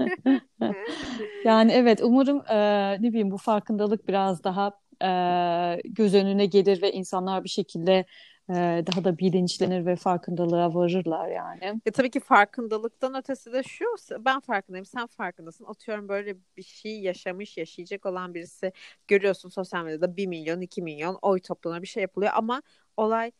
yani 1.45 1.71
evet 1.71 1.99
umarım 2.03 2.41
e, 2.49 2.57
ne 3.01 3.09
bileyim 3.09 3.31
bu 3.31 3.37
farkındalık 3.37 4.07
biraz 4.07 4.43
daha 4.43 4.71
e, 5.03 5.09
göz 5.85 6.15
önüne 6.15 6.45
gelir 6.45 6.81
ve 6.81 6.91
insanlar 6.91 7.43
bir 7.43 7.49
şekilde 7.49 8.05
daha 8.49 9.03
da 9.03 9.17
bilinçlenir 9.17 9.85
ve 9.85 9.95
farkındalığa 9.95 10.75
varırlar 10.75 11.27
yani. 11.27 11.81
E, 11.85 11.91
tabii 11.91 12.09
ki 12.09 12.19
farkındalıktan 12.19 13.15
ötesi 13.15 13.53
de 13.53 13.63
şu 13.63 13.85
ben 14.19 14.39
farkındayım 14.39 14.85
sen 14.85 15.07
farkındasın 15.07 15.65
atıyorum 15.65 16.09
böyle 16.09 16.35
bir 16.57 16.63
şey 16.63 17.01
yaşamış 17.01 17.57
yaşayacak 17.57 18.05
olan 18.05 18.33
birisi 18.33 18.71
görüyorsun 19.07 19.49
sosyal 19.49 19.83
medyada 19.85 20.17
1 20.17 20.27
milyon 20.27 20.61
2 20.61 20.81
milyon 20.81 21.19
oy 21.21 21.39
toplanıyor 21.39 21.81
bir 21.81 21.87
şey 21.87 22.01
yapılıyor 22.01 22.31
ama 22.35 22.61
olay 22.97 23.31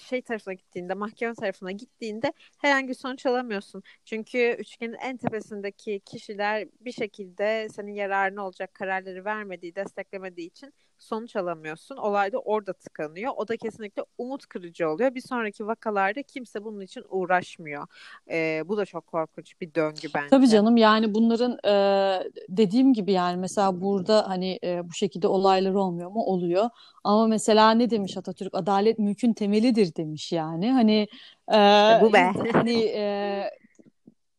şey 0.00 0.22
tarafına 0.22 0.54
gittiğinde, 0.54 0.94
mahkeme 0.94 1.34
tarafına 1.34 1.72
gittiğinde 1.72 2.32
herhangi 2.58 2.88
bir 2.88 2.94
sonuç 2.94 3.26
alamıyorsun. 3.26 3.82
Çünkü 4.04 4.56
üçgenin 4.58 4.96
en 5.02 5.16
tepesindeki 5.16 6.00
kişiler 6.00 6.68
bir 6.80 6.92
şekilde 6.92 7.68
senin 7.68 7.92
yararına 7.94 8.46
olacak 8.46 8.74
kararları 8.74 9.24
vermediği, 9.24 9.74
desteklemediği 9.74 10.46
için 10.46 10.74
sonuç 10.98 11.36
alamıyorsun. 11.36 11.96
Olay 11.96 12.32
da 12.32 12.38
orada 12.38 12.72
tıkanıyor. 12.72 13.32
O 13.36 13.48
da 13.48 13.56
kesinlikle 13.56 14.02
umut 14.18 14.46
kırıcı 14.46 14.90
oluyor. 14.90 15.14
Bir 15.14 15.20
sonraki 15.20 15.66
vakalarda 15.66 16.22
kimse 16.22 16.64
bunun 16.64 16.80
için 16.80 17.04
uğraşmıyor. 17.08 17.86
Ee, 18.30 18.62
bu 18.66 18.76
da 18.76 18.84
çok 18.84 19.06
korkunç 19.06 19.60
bir 19.60 19.74
döngü 19.74 20.08
bence. 20.14 20.28
Tabii 20.30 20.48
canım 20.48 20.76
yani 20.76 21.14
bunların 21.14 21.58
e, 21.64 22.30
dediğim 22.48 22.92
gibi 22.92 23.12
yani 23.12 23.36
mesela 23.36 23.80
burada 23.80 24.28
hani 24.28 24.58
e, 24.64 24.88
bu 24.88 24.92
şekilde 24.92 25.28
olaylar 25.28 25.74
olmuyor 25.74 26.10
mu? 26.10 26.22
Oluyor. 26.24 26.70
Ama 27.04 27.26
mesela 27.26 27.70
ne 27.70 27.90
demiş 27.90 28.16
Atatürk? 28.16 28.54
Adalet 28.54 28.98
mülkün 28.98 29.32
temelidir 29.32 29.96
demiş 29.96 30.32
yani. 30.32 30.72
Hani 30.72 31.08
e, 31.52 31.58
bu 32.02 32.12
be. 32.12 32.32
hani 32.52 32.80
e, 32.84 33.50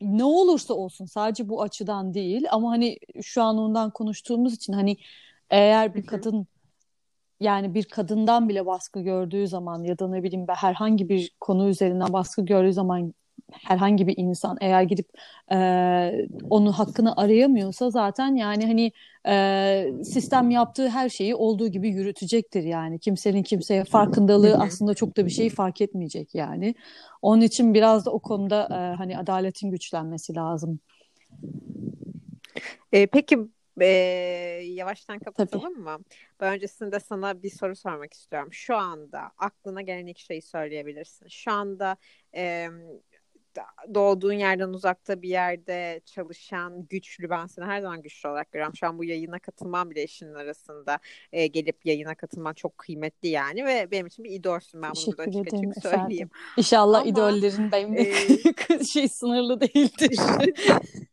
ne 0.02 0.24
olursa 0.24 0.74
olsun 0.74 1.06
sadece 1.06 1.50
bu 1.50 1.62
açıdan 1.62 2.14
değil 2.14 2.46
ama 2.52 2.70
hani 2.72 2.98
şu 3.22 3.44
an 3.44 3.58
ondan 3.58 3.92
konuştuğumuz 3.92 4.54
için 4.54 4.74
hani 4.74 4.98
eğer 5.50 5.96
bir 5.96 6.06
kadın 6.06 6.48
yani 7.40 7.74
bir 7.74 7.86
kadından 7.86 8.50
bile 8.50 8.66
baskı 8.66 9.02
gördüğü 9.02 9.48
zaman 9.48 9.84
ya 9.84 10.00
da 10.00 10.08
ne 10.08 10.24
bileyim 10.24 10.46
herhangi 10.50 11.10
bir 11.10 11.32
konu 11.40 11.70
üzerinden 11.70 12.14
baskı 12.14 12.46
gördüğü 12.46 12.74
zaman 12.74 13.14
herhangi 13.52 14.08
bir 14.08 14.14
insan 14.18 14.58
eğer 14.62 14.84
gidip 14.84 15.10
e, 15.52 15.58
onun 16.50 16.72
hakkını 16.72 17.18
arayamıyorsa 17.18 17.90
zaten 17.90 18.36
yani 18.36 18.66
hani 18.66 18.92
e, 19.28 20.04
sistem 20.04 20.50
yaptığı 20.50 20.90
her 20.90 21.10
şeyi 21.10 21.36
olduğu 21.36 21.68
gibi 21.68 21.90
yürütecektir 21.90 22.64
yani. 22.64 23.00
Kimsenin 23.00 23.44
kimseye 23.44 23.84
farkındalığı 23.84 24.56
aslında 24.56 24.94
çok 24.94 25.18
da 25.18 25.26
bir 25.26 25.32
şey 25.32 25.50
fark 25.50 25.82
etmeyecek 25.82 26.36
yani. 26.36 26.76
Onun 27.22 27.42
için 27.42 27.74
biraz 27.74 28.06
da 28.06 28.12
o 28.12 28.20
konuda 28.20 28.64
e, 28.64 28.96
hani 28.98 29.18
adaletin 29.18 29.72
güçlenmesi 29.72 30.36
lazım. 30.36 30.80
E, 32.92 33.08
peki 33.08 33.40
e, 33.82 33.88
yavaştan 34.64 35.20
kapatalım 35.20 35.74
Tabii. 35.74 35.84
mı? 35.84 35.98
Ben 36.40 36.54
öncesinde 36.54 37.00
sana 37.00 37.44
bir 37.44 37.50
soru 37.50 37.76
sormak 37.76 38.14
istiyorum. 38.14 38.50
Şu 38.54 38.76
anda 38.76 39.32
aklına 39.38 39.82
gelen 39.82 40.06
ilk 40.06 40.20
şeyi 40.20 40.42
söyleyebilirsin. 40.42 41.28
Şu 41.28 41.52
anda 41.52 41.98
e, 42.36 42.70
doğduğun 43.94 44.34
yerden 44.34 44.70
uzakta 44.70 45.22
bir 45.22 45.30
yerde 45.30 46.02
çalışan 46.06 46.88
güçlü 46.88 47.30
ben 47.30 47.46
seni 47.46 47.66
her 47.66 47.82
zaman 47.82 48.02
güçlü 48.02 48.30
olarak 48.30 48.52
görüyorum. 48.52 48.76
Şu 48.76 48.88
an 48.88 48.98
bu 48.98 49.04
yayına 49.04 49.40
katılmam 49.40 49.90
bile 49.90 50.04
işinin 50.04 50.34
arasında 50.34 51.00
e, 51.32 51.48
gelip 51.48 51.86
yayına 51.86 52.16
katılman 52.16 52.54
çok 52.54 52.78
kıymetli 52.78 53.30
yani 53.30 53.66
ve 53.66 53.92
benim 53.92 54.08
için 54.08 54.26
bir 54.26 54.32
idolsün 54.32 54.82
ben 54.82 54.92
bunu 54.96 55.18
burada 55.18 55.24
açık 55.24 55.54
açık 55.54 55.82
söyleyeyim. 55.82 56.30
İnşallah 56.58 57.02
Ama, 57.02 57.10
idollerin 57.10 57.72
benimle 57.72 58.02
e... 58.80 58.84
şey 58.94 59.08
sınırlı 59.08 59.62
değildir. 59.62 60.20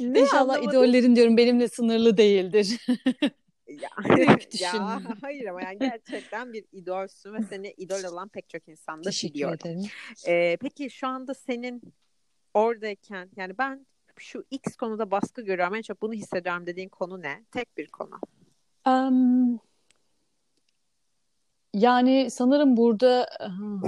Ne 0.00 0.20
İnşallah 0.20 0.54
anlamadım. 0.54 0.70
idollerin 0.70 1.16
diyorum 1.16 1.36
benimle 1.36 1.68
sınırlı 1.68 2.16
değildir. 2.16 2.86
ya, 3.68 3.90
ya 4.60 5.00
hayır 5.20 5.46
ama 5.46 5.62
yani 5.62 5.78
gerçekten 5.78 6.52
bir 6.52 6.64
idolsün 6.72 7.34
ve 7.34 7.38
seni 7.42 7.74
idol 7.76 8.04
olan 8.12 8.28
pek 8.28 8.48
çok 8.48 8.68
insan 8.68 9.04
da 9.04 9.10
biliyorum. 9.10 9.82
Ee, 10.26 10.56
peki 10.60 10.90
şu 10.90 11.06
anda 11.06 11.34
senin 11.34 11.82
oradayken 12.54 13.30
yani 13.36 13.58
ben 13.58 13.86
şu 14.18 14.44
X 14.50 14.76
konuda 14.76 15.10
baskı 15.10 15.42
görüyorum 15.42 15.74
en 15.74 15.82
çok 15.82 16.02
bunu 16.02 16.12
hissediyorum 16.12 16.66
dediğin 16.66 16.88
konu 16.88 17.22
ne? 17.22 17.44
Tek 17.52 17.76
bir 17.76 17.86
konu. 17.86 18.20
Um, 18.86 19.60
yani 21.74 22.30
sanırım 22.30 22.76
burada 22.76 23.26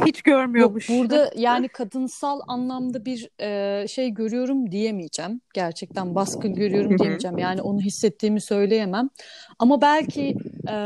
hiç 0.07 0.23
görmüyormuş. 0.23 0.89
Yok, 0.89 0.99
burada 0.99 1.31
yani 1.37 1.69
kadınsal 1.69 2.41
anlamda 2.49 3.05
bir 3.05 3.29
e, 3.41 3.89
şey 3.89 4.11
görüyorum 4.11 4.71
diyemeyeceğim. 4.71 5.41
Gerçekten 5.55 6.15
baskı 6.15 6.49
görüyorum 6.49 6.99
diyemeyeceğim. 6.99 7.39
Yani 7.39 7.63
onu 7.63 7.81
hissettiğimi 7.81 8.41
söyleyemem. 8.41 9.09
Ama 9.59 9.81
belki 9.81 10.35
e, 10.69 10.77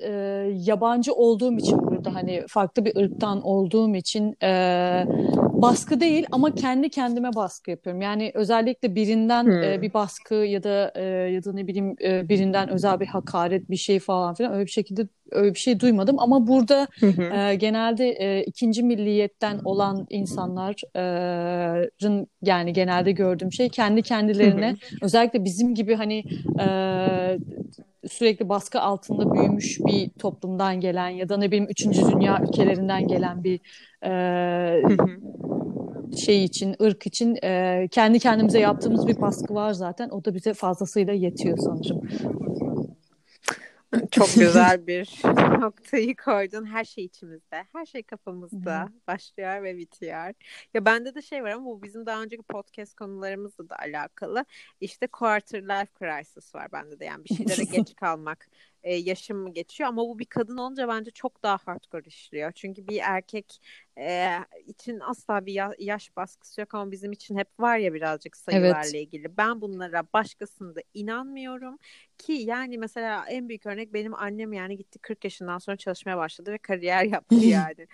e, 0.00 0.10
yabancı 0.54 1.14
olduğum 1.14 1.56
için 1.56 1.78
burada 1.78 2.14
hani 2.14 2.44
farklı 2.48 2.84
bir 2.84 2.96
ırktan 2.96 3.42
olduğum 3.42 3.94
için 3.94 4.36
e, 4.42 5.04
baskı 5.62 6.00
değil 6.00 6.26
ama 6.32 6.54
kendi 6.54 6.90
kendime 6.90 7.34
baskı 7.34 7.70
yapıyorum. 7.70 8.02
Yani 8.02 8.30
özellikle 8.34 8.94
birinden 8.94 9.44
hmm. 9.44 9.62
e, 9.62 9.82
bir 9.82 9.94
baskı 9.94 10.34
ya 10.34 10.62
da 10.62 10.92
e, 10.94 11.02
ya 11.04 11.44
da 11.44 11.52
ne 11.52 11.66
bileyim 11.66 11.96
e, 12.02 12.28
birinden 12.28 12.68
özel 12.68 13.00
bir 13.00 13.06
hakaret 13.06 13.70
bir 13.70 13.76
şey 13.76 13.98
falan 13.98 14.34
filan 14.34 14.52
öyle 14.52 14.66
bir 14.66 14.70
şekilde 14.70 15.08
öyle 15.30 15.54
bir 15.54 15.58
şey 15.58 15.80
duymadım 15.80 16.18
ama 16.18 16.46
burada 16.46 16.86
e, 17.02 17.54
genelde 17.54 18.10
e, 18.10 18.44
ikinci 18.44 18.82
milliyetten 18.82 19.60
olan 19.64 20.06
insanların 20.10 22.26
yani 22.42 22.72
genelde 22.72 23.12
gördüğüm 23.12 23.52
şey 23.52 23.68
kendi 23.68 24.02
kendilerine 24.02 24.76
özellikle 25.02 25.44
bizim 25.44 25.74
gibi 25.74 25.94
hani 25.94 26.24
e, 26.60 26.66
sürekli 28.08 28.48
baskı 28.48 28.80
altında 28.80 29.32
büyümüş 29.32 29.80
bir 29.80 30.10
toplumdan 30.10 30.80
gelen 30.80 31.08
ya 31.08 31.28
da 31.28 31.36
ne 31.36 31.46
bileyim 31.46 31.66
üçüncü 31.70 32.12
dünya 32.12 32.40
ülkelerinden 32.42 33.08
gelen 33.08 33.44
bir 33.44 33.60
e, 34.04 34.12
şey 36.16 36.44
için, 36.44 36.76
ırk 36.82 37.06
için 37.06 37.36
e, 37.44 37.88
kendi 37.90 38.18
kendimize 38.18 38.60
yaptığımız 38.60 39.06
bir 39.06 39.20
baskı 39.20 39.54
var 39.54 39.72
zaten. 39.72 40.08
O 40.08 40.24
da 40.24 40.34
bize 40.34 40.54
fazlasıyla 40.54 41.12
yetiyor 41.12 41.58
sanırım. 41.58 42.00
Çok 44.10 44.34
güzel 44.34 44.86
bir 44.86 45.20
noktayı 45.60 46.16
koydun. 46.16 46.66
Her 46.66 46.84
şey 46.84 47.04
içimizde, 47.04 47.64
her 47.72 47.86
şey 47.86 48.02
kafamızda 48.02 48.80
Hı-hı. 48.80 48.92
başlıyor 49.06 49.62
ve 49.62 49.76
bitiyor. 49.76 50.32
Ya 50.74 50.84
bende 50.84 51.14
de 51.14 51.22
şey 51.22 51.42
var 51.44 51.50
ama 51.50 51.66
bu 51.66 51.82
bizim 51.82 52.06
daha 52.06 52.22
önceki 52.22 52.42
podcast 52.42 52.94
konularımızla 52.94 53.68
da 53.68 53.78
alakalı. 53.78 54.44
İşte 54.80 55.06
quarter 55.06 55.62
life 55.62 55.92
crisis 55.98 56.54
var 56.54 56.72
bende 56.72 57.00
de 57.00 57.04
yani 57.04 57.24
bir 57.24 57.34
şeylere 57.34 57.64
geç 57.72 57.94
kalmak 57.96 58.48
e, 58.86 58.96
yaşım 58.96 59.52
geçiyor 59.52 59.88
ama 59.88 60.02
bu 60.02 60.18
bir 60.18 60.24
kadın 60.24 60.56
olunca 60.56 60.88
bence 60.88 61.10
çok 61.10 61.42
daha 61.42 61.58
hardcore 61.64 62.02
işliyor. 62.06 62.52
Çünkü 62.52 62.88
bir 62.88 63.00
erkek 63.02 63.60
e, 63.98 64.30
için 64.66 65.00
asla 65.00 65.46
bir 65.46 65.52
ya- 65.52 65.74
yaş 65.78 66.16
baskısı 66.16 66.60
yok 66.60 66.74
ama 66.74 66.90
bizim 66.90 67.12
için 67.12 67.36
hep 67.38 67.60
var 67.60 67.78
ya 67.78 67.94
birazcık 67.94 68.36
sayılarla 68.36 68.78
evet. 68.78 68.94
ilgili. 68.94 69.36
Ben 69.36 69.60
bunlara 69.60 70.04
başkasında 70.12 70.80
inanmıyorum 70.94 71.78
ki 72.18 72.32
yani 72.32 72.78
mesela 72.78 73.26
en 73.28 73.48
büyük 73.48 73.66
örnek 73.66 73.94
benim 73.94 74.14
annem 74.14 74.52
yani 74.52 74.76
gitti 74.76 74.98
40 74.98 75.24
yaşından 75.24 75.58
sonra 75.58 75.76
çalışmaya 75.76 76.16
başladı 76.18 76.52
ve 76.52 76.58
kariyer 76.58 77.04
yaptı 77.04 77.44
yani. 77.44 77.86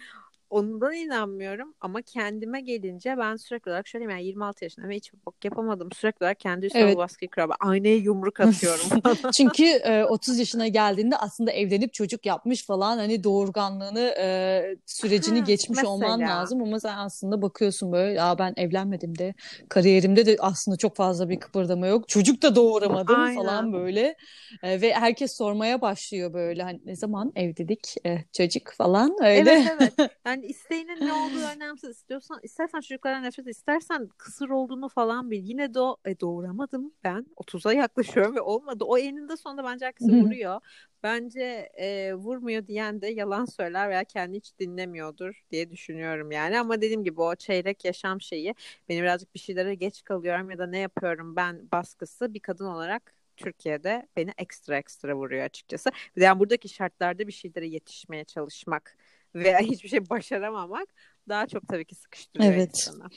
Ondan 0.53 0.93
inanmıyorum 0.93 1.75
ama 1.81 2.03
kendime 2.03 2.61
gelince 2.61 3.15
ben 3.19 3.37
sürekli 3.37 3.71
olarak 3.71 3.89
şöyle 3.89 4.05
yani 4.05 4.25
26 4.25 4.65
yaşında 4.65 4.89
ve 4.89 4.97
hiç 4.97 5.13
bok 5.27 5.45
yapamadım. 5.45 5.89
Sürekli 5.93 6.25
olarak 6.25 6.41
kendi 6.41 6.67
üstüme 6.67 6.85
evet. 6.85 6.97
baskı 6.97 7.27
kuruyorum. 7.27 7.55
Aynaya 7.61 7.97
yumruk 7.97 8.41
atıyorum. 8.41 8.85
Çünkü 9.37 9.65
e, 9.85 10.05
30 10.05 10.39
yaşına 10.39 10.69
geldiğinde 10.69 11.17
aslında 11.17 11.51
evlenip 11.51 11.95
çocuk 11.95 12.27
yapmış 12.27 12.67
falan 12.67 12.99
hani 12.99 13.25
doğurganlığını 13.25 14.15
e, 14.19 14.63
sürecini 14.87 15.39
ha, 15.39 15.45
geçmiş 15.45 15.77
mesela. 15.77 15.91
olman 15.91 16.21
lazım 16.21 16.63
ama 16.63 16.81
sen 16.81 16.97
aslında 16.97 17.43
bakıyorsun 17.43 17.93
böyle 17.93 18.13
ya 18.13 18.39
ben 18.39 18.55
evlenmedim 18.57 19.19
de 19.19 19.35
kariyerimde 19.69 20.27
de 20.27 20.37
aslında 20.41 20.77
çok 20.77 20.97
fazla 20.97 21.29
bir 21.29 21.41
kıpırdama 21.41 21.87
yok. 21.87 22.09
Çocuk 22.09 22.43
da 22.43 22.57
doğuramadım 22.57 23.21
Aynen. 23.21 23.37
falan 23.37 23.73
böyle. 23.73 24.17
E, 24.63 24.81
ve 24.81 24.95
herkes 24.95 25.37
sormaya 25.37 25.81
başlıyor 25.81 26.33
böyle 26.33 26.63
hani 26.63 26.81
ne 26.85 26.97
zaman 26.97 27.33
evlilik 27.37 27.95
e, 28.07 28.19
çocuk 28.33 28.73
falan 28.73 29.17
öyle. 29.23 29.51
Evet 29.51 29.73
evet. 29.81 30.11
Yani 30.27 30.42
yani 30.43 30.51
isteğinin 30.51 31.07
ne 31.07 31.13
olduğu 31.13 31.47
önemsiz. 31.57 31.91
İstiyorsan, 31.91 32.41
istersen 32.43 32.81
çocuklara 32.81 33.21
nefret 33.21 33.47
istersen 33.47 34.09
kısır 34.19 34.49
olduğunu 34.49 34.89
falan 34.89 35.31
bil. 35.31 35.43
Yine 35.45 35.75
de 35.75 35.81
o 35.81 35.97
e, 36.05 36.21
doğuramadım 36.21 36.93
ben. 37.05 37.27
30'a 37.37 37.73
yaklaşıyorum 37.73 38.37
ve 38.37 38.41
olmadı. 38.41 38.85
O 38.85 38.99
eninde 38.99 39.37
sonunda 39.37 39.65
bence 39.65 39.87
herkesi 39.87 40.13
vuruyor. 40.13 40.61
Bence 41.03 41.43
e, 41.75 42.15
vurmuyor 42.15 42.67
diyen 42.67 43.01
de 43.01 43.07
yalan 43.07 43.45
söyler 43.45 43.91
veya 43.91 44.05
kendi 44.05 44.37
hiç 44.37 44.59
dinlemiyordur 44.59 45.43
diye 45.51 45.71
düşünüyorum 45.71 46.31
yani. 46.31 46.61
Ama 46.61 46.77
dediğim 46.81 47.05
gibi 47.05 47.21
o 47.21 47.35
çeyrek 47.35 47.85
yaşam 47.85 48.21
şeyi 48.21 48.55
beni 48.89 49.03
birazcık 49.03 49.35
bir 49.35 49.41
şeylere 49.41 49.75
geç 49.75 50.03
kalıyorum 50.05 50.51
ya 50.51 50.59
da 50.59 50.67
ne 50.67 50.79
yapıyorum 50.79 51.37
ben 51.37 51.69
baskısı 51.73 52.35
bir 52.35 52.41
kadın 52.41 52.67
olarak 52.67 53.15
Türkiye'de 53.37 54.09
beni 54.17 54.31
ekstra 54.39 54.79
ekstra 54.79 55.15
vuruyor 55.17 55.45
açıkçası. 55.45 55.91
Yani 56.17 56.41
buradaki 56.41 56.69
şartlarda 56.69 57.27
bir 57.27 57.33
şeylere 57.33 57.67
yetişmeye 57.67 58.25
çalışmak 58.25 58.97
veya 59.35 59.59
hiçbir 59.59 59.89
şey 59.89 60.11
başaramamak 60.11 60.89
daha 61.29 61.47
çok 61.47 61.69
tabii 61.69 61.85
ki 61.85 61.95
sıkıştırıyor 61.95 62.53
evet. 62.53 62.71
insanı. 62.71 63.09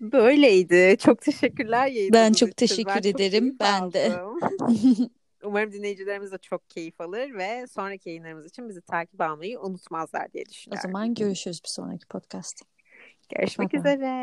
Böyleydi. 0.00 0.96
Çok 0.98 1.20
teşekkürler 1.20 1.86
yayınımız 1.86 2.12
Ben 2.12 2.32
çok 2.32 2.48
için. 2.48 2.66
teşekkür 2.66 3.04
ben 3.04 3.10
ederim. 3.10 3.50
Çok 3.50 3.60
ben 3.60 3.92
de. 3.92 4.12
Umarım 5.44 5.72
dinleyicilerimiz 5.72 6.32
de 6.32 6.38
çok 6.38 6.70
keyif 6.70 7.00
alır 7.00 7.34
ve 7.34 7.66
sonraki 7.66 8.08
yayınlarımız 8.08 8.46
için 8.46 8.68
bizi 8.68 8.80
takip 8.80 9.20
almayı 9.20 9.60
unutmazlar 9.60 10.32
diye 10.32 10.46
düşünüyorum. 10.46 10.88
O 10.88 10.88
zaman 10.88 11.14
görüşürüz 11.14 11.60
bir 11.64 11.68
sonraki 11.68 12.06
podcast. 12.06 12.62
Görüşmek 13.36 13.72
bye 13.72 13.80
üzere. 13.80 14.22